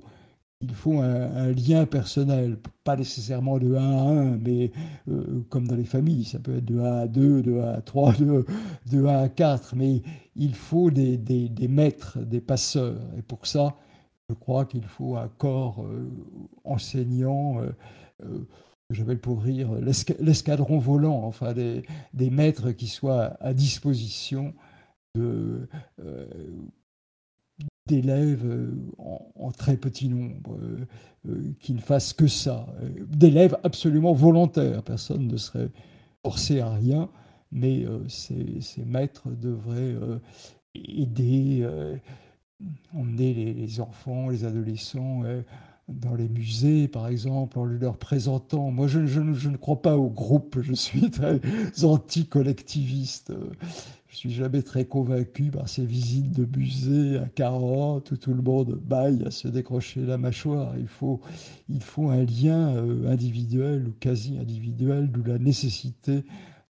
[0.61, 4.71] il faut un, lien personnel, pas nécessairement de 1 à 1, mais
[5.07, 7.81] euh, comme dans les familles, ça peut être de 1 à 2, de 1 à
[7.81, 8.45] 3, de,
[8.91, 10.01] de 1 à 4, mais
[10.35, 12.99] il faut des, des, maîtres, des passeurs.
[13.17, 13.75] Et pour ça,
[14.29, 16.09] je crois qu'il faut un corps euh,
[16.63, 18.39] enseignant, euh,
[18.89, 19.69] j'appelle pour rire
[20.19, 24.55] l'escadron volant, enfin des, des, maîtres qui soient à disposition
[25.15, 25.69] de,
[27.87, 28.71] d'élèves euh,
[29.35, 30.85] en, très petit nombre, euh,
[31.27, 32.67] euh, qui ne fassent que ça,
[33.07, 34.83] d'élèves absolument volontaires.
[34.83, 35.69] Personne ne serait
[36.23, 37.09] forcé à rien,
[37.51, 39.95] mais ces, maîtres devraient
[40.75, 41.67] aider,
[42.93, 45.23] emmener les, enfants, les adolescents
[45.87, 48.71] dans les musées, par exemple, en leur présentant.
[48.71, 51.39] Moi, je, je, je, ne crois pas au groupe, je suis très
[51.83, 53.33] anti-collectiviste.
[54.17, 58.73] Suis jamais très convaincu par ces visites de musées à 40 où tout le monde
[58.83, 60.73] baille à se décrocher la mâchoire.
[60.79, 61.21] Il faut,
[61.69, 66.23] il faut un lien euh, individuel ou quasi individuel, d'où la nécessité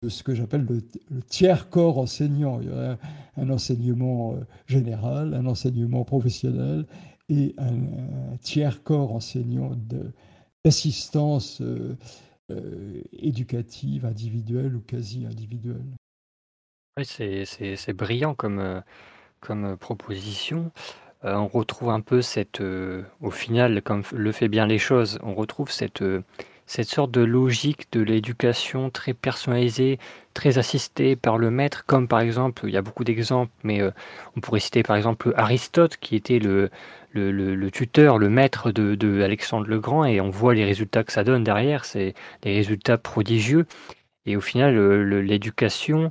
[0.03, 0.83] de ce que j'appelle le,
[1.23, 2.61] tiers corps enseignant.
[2.61, 2.99] Il y a
[3.39, 6.85] un, enseignement euh, général, un enseignement professionnel
[7.31, 9.73] et un, tiers corps enseignant
[10.63, 11.97] d'assistance euh,
[13.15, 15.87] éducative, individuelle ou quasi individuelle.
[17.05, 18.81] C'est brillant comme, euh,
[19.41, 20.73] comme euh, proposition.
[21.25, 22.63] Euh, on retrouve un peu cette,
[23.21, 26.03] au final, comme le fait bien les choses, on retrouve cette,
[26.67, 29.99] cette sorte de logique de l'éducation très personnalisée,
[30.35, 33.83] très assistée par le maître, comme par exemple, il y a beaucoup d'exemples, mais
[34.37, 36.71] on pourrait citer par exemple Aristote, qui était le,
[37.13, 41.05] le, le- tuteur, le maître de, de Alexandre le Grand, et on voit les résultats
[41.05, 43.67] que ça donne derrière, c'est des résultats prodigieux.
[44.27, 44.75] Et au final,
[45.21, 46.09] l'éducation, euh,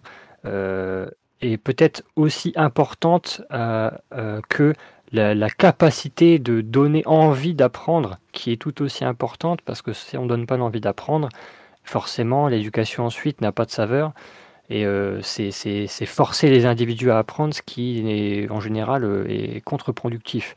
[1.41, 4.73] est peut-être aussi importante euh, euh, que
[5.11, 10.23] la, capacité de donner envie d'apprendre, qui est tout aussi importante, parce que si on
[10.23, 11.29] ne donne pas l'envie d'apprendre,
[11.83, 14.13] forcément, l'éducation ensuite n'a pas de saveur.
[14.69, 14.85] Et
[15.23, 20.53] c'est forcer les individus à apprendre, ce qui, est, en général, est contre-productif.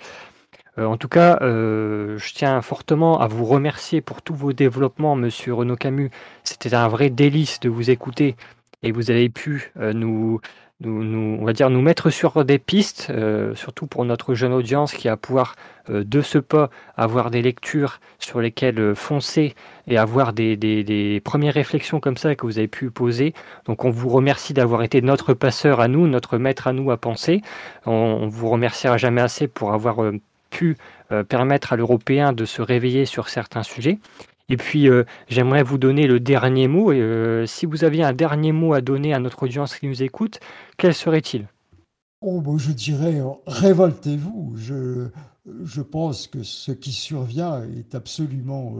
[0.77, 5.77] en tout cas, je tiens fortement à vous remercier pour tous vos développements, Monsieur Renaud
[5.77, 6.11] Camus.
[6.45, 8.37] C'était un vrai délice de vous écouter
[8.83, 10.41] et vous avez pu euh, nous,
[11.45, 15.17] va dire, nous mettre sur des pistes, euh, surtout pour notre jeune audience qui a
[15.17, 15.55] pouvoir
[15.91, 19.55] euh, de ce pas avoir des lectures sur lesquelles foncer
[19.87, 23.35] et avoir des, des, premières réflexions comme ça que vous avez pu poser.
[23.67, 26.97] Donc on vous remercie d'avoir été notre passeur à nous, notre maître à nous à
[26.97, 27.43] penser.
[27.87, 29.99] On, on vous remerciera jamais assez pour avoir
[30.51, 30.77] pu
[31.29, 33.99] permettre à l'Européen de se réveiller sur certains sujets.
[34.48, 36.93] Et puis, euh, j'aimerais vous donner le dernier mot.
[36.93, 40.02] Et, euh, si vous aviez un dernier mot à donner à notre audience qui nous
[40.02, 40.40] écoute,
[40.77, 41.48] quel serait-il?
[42.20, 44.55] Oh, je dirais, euh, révoltez-vous.
[44.56, 45.09] Je,
[45.64, 48.77] je pense que ce qui survient est absolument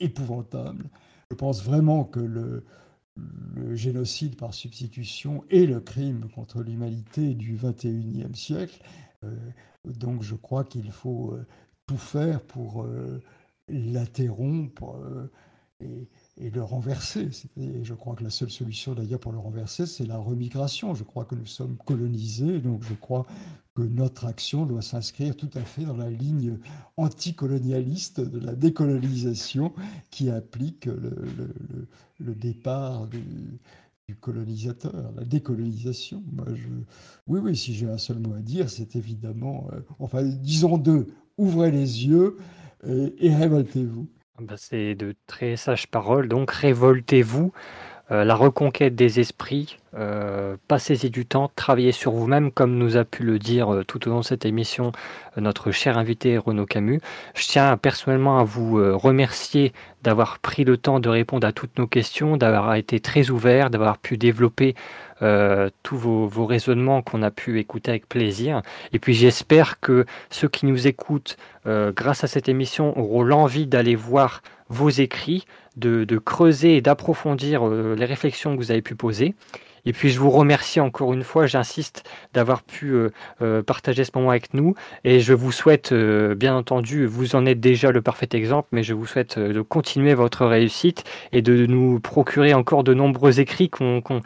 [0.00, 0.84] épouvantable.
[1.30, 2.64] Je pense vraiment que le,
[3.72, 8.82] génocide par substitution est le crime contre l'humanité du 21e siècle.
[9.86, 11.34] donc je crois qu'il faut
[11.86, 12.86] tout faire pour
[13.68, 15.30] l'interrompre euh,
[16.38, 17.28] et, le renverser.
[17.56, 20.94] Et je crois que la seule solution d'ailleurs pour le renverser, c'est la remigration.
[20.94, 23.26] Je crois que nous sommes colonisés, donc je crois
[23.74, 26.58] que notre action doit s'inscrire tout à fait dans la ligne
[26.96, 29.72] anticolonialiste de la décolonisation
[30.10, 36.22] qui implique le, départ du, colonisateur, la décolonisation.
[36.32, 36.68] Moi, je...
[37.26, 41.08] Oui, oui, si j'ai un seul mot à dire, c'est évidemment, euh, enfin, disons deux,
[41.36, 42.38] ouvrez les yeux
[43.18, 44.08] et révoltez-vous.
[44.38, 47.52] Bah, c'est de très sages paroles, donc révoltez-vous.
[48.12, 53.04] Euh, la reconquête des esprits, euh, passez-y du temps, travaillez sur vous-même, comme nous a
[53.04, 54.92] pu le dire euh, tout au long de cette émission
[55.36, 57.00] notre cher invité Renaud Camus.
[57.34, 61.86] Je tiens personnellement à vous remercier d'avoir pris le temps de répondre à toutes nos
[61.86, 64.74] questions, d'avoir été très ouvert, d'avoir pu développer
[65.82, 68.62] tous vos, vos raisonnements qu'on a pu écouter avec plaisir.
[68.94, 73.94] Et puis j'espère que ceux qui nous écoutent, grâce à cette émission, auront l'envie d'aller
[73.94, 75.44] voir vos écrits,
[75.76, 79.34] de, creuser et d'approfondir euh, les réflexions que vous avez pu poser.
[79.88, 82.02] Et puis je vous remercie encore une fois, j'insiste,
[82.34, 83.10] d'avoir pu euh,
[83.40, 84.74] euh, partager ce moment avec nous.
[85.04, 88.94] Et je vous souhaite, bien entendu, vous en êtes déjà le parfait exemple, mais je
[88.94, 94.22] vous souhaite de continuer votre réussite et de nous procurer encore de nombreux écrits qu'on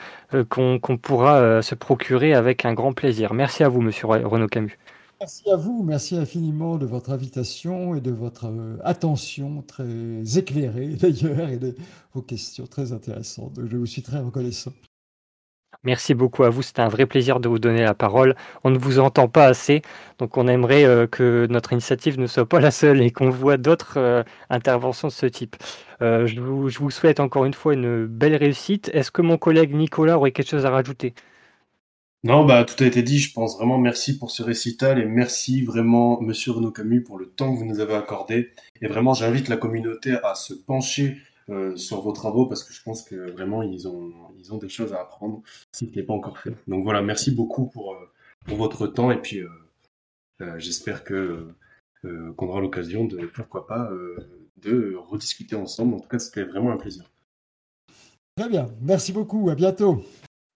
[1.02, 3.34] pourra se procurer avec un grand plaisir.
[3.34, 4.78] Merci à vous, monsieur Renaud Camus.
[5.20, 9.84] Merci à vous, merci infiniment de votre invitation et de votre euh, attention très
[10.38, 11.76] éclairée d'ailleurs et de
[12.14, 13.60] vos questions très intéressantes.
[13.62, 14.72] Je vous suis très reconnaissant.
[15.84, 18.34] Merci beaucoup à vous, c'était un vrai plaisir de vous donner la parole.
[18.64, 19.82] On ne vous entend pas assez,
[20.18, 23.58] donc on aimerait euh, que notre initiative ne soit pas la seule et qu'on voit
[23.58, 25.56] d'autres euh, interventions de ce type.
[26.00, 28.90] je, vous, je vous souhaite encore une fois une belle réussite.
[28.94, 31.12] Est-ce que mon collègue Nicolas aurait quelque chose à rajouter?
[32.22, 33.18] Non, bah tout a été dit.
[33.18, 37.26] Je pense vraiment merci pour ce récital et merci vraiment Monsieur Renaud Camus pour le
[37.26, 38.50] temps que vous nous avez accordé.
[38.82, 41.16] Et vraiment, j'invite la communauté à se pencher
[41.48, 44.68] euh, sur vos travaux parce que je pense que vraiment ils ont ils ont des
[44.68, 45.42] choses à apprendre
[45.72, 46.54] si ce n'est pas encore fait.
[46.68, 48.10] Donc voilà, merci beaucoup pour, euh,
[48.44, 51.48] pour votre temps et puis euh, j'espère que
[52.02, 53.90] qu'on aura l'occasion de pourquoi pas
[54.62, 55.94] de rediscuter ensemble.
[55.94, 57.04] En tout cas, c'était vraiment un plaisir.
[58.36, 59.50] Très bien, merci beaucoup.
[59.50, 60.02] À bientôt.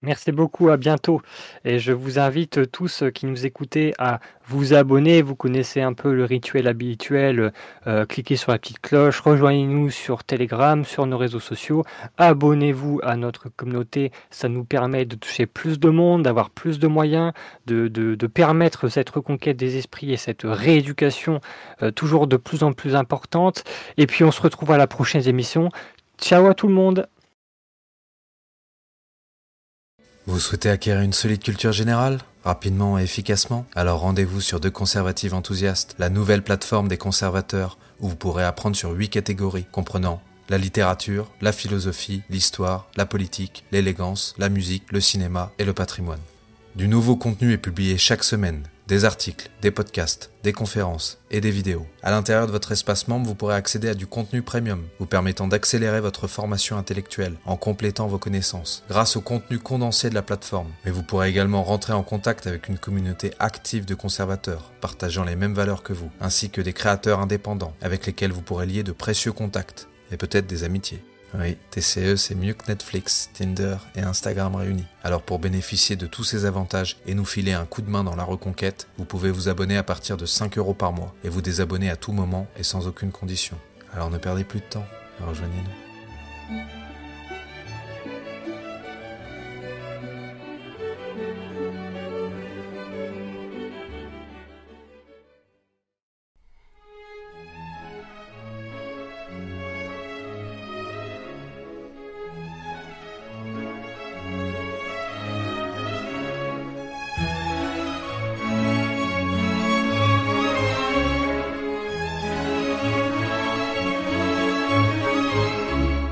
[0.04, 1.22] Merci beaucoup, à bientôt.
[1.64, 5.22] Et je vous invite tous qui nous écoutez à vous abonner.
[5.22, 7.54] Vous connaissez un peu le rituel habituel.
[7.86, 11.84] Euh, cliquez sur la petite cloche, rejoignez-nous sur Telegram, sur nos réseaux sociaux.
[12.18, 14.12] Abonnez-vous à notre communauté.
[14.28, 17.32] Ça nous permet de toucher plus de monde, d'avoir plus de moyens,
[17.66, 21.40] de, permettre cette reconquête des esprits et cette rééducation
[21.82, 23.64] euh, toujours de plus en plus importante.
[23.96, 25.70] Et puis on se retrouve à la prochaine émission.
[26.18, 27.06] Ciao à tout le monde
[30.32, 33.66] vous souhaitez acquérir une solide culture générale rapidement et efficacement?
[33.74, 38.76] Alors rendez-vous sur Deux Conservatives Enthousiastes, la nouvelle plateforme des conservateurs où vous pourrez apprendre
[38.76, 45.00] sur huit catégories comprenant la littérature, la philosophie, l'histoire, la politique, l'élégance, la musique, le
[45.00, 46.20] cinéma et le patrimoine.
[46.74, 51.50] Du nouveau contenu est publié chaque semaine des articles, des podcasts, des conférences et des
[51.50, 51.86] vidéos.
[52.02, 55.48] À l'intérieur de votre espace membre, vous pourrez accéder à du contenu premium, vous permettant
[55.48, 60.70] d'accélérer votre formation intellectuelle en complétant vos connaissances grâce au contenu condensé de la plateforme.
[60.84, 65.36] Mais vous pourrez également rentrer en contact avec une communauté active de conservateurs partageant les
[65.36, 68.92] mêmes valeurs que vous, ainsi que des créateurs indépendants avec lesquels vous pourrez lier de
[68.92, 71.02] précieux contacts et peut-être des amitiés.
[71.36, 74.86] Oui, TCE, c'est mieux que Netflix, Tinder et Instagram réunis.
[75.02, 78.14] Alors pour bénéficier de tous ces avantages et nous filer un coup de main dans
[78.14, 81.42] la reconquête, vous pouvez vous abonner à partir de 5 euros par mois et vous
[81.42, 83.58] désabonner à tout moment et sans aucune condition.
[83.92, 84.86] Alors ne perdez plus de temps,
[85.26, 86.83] rejoignez-nous.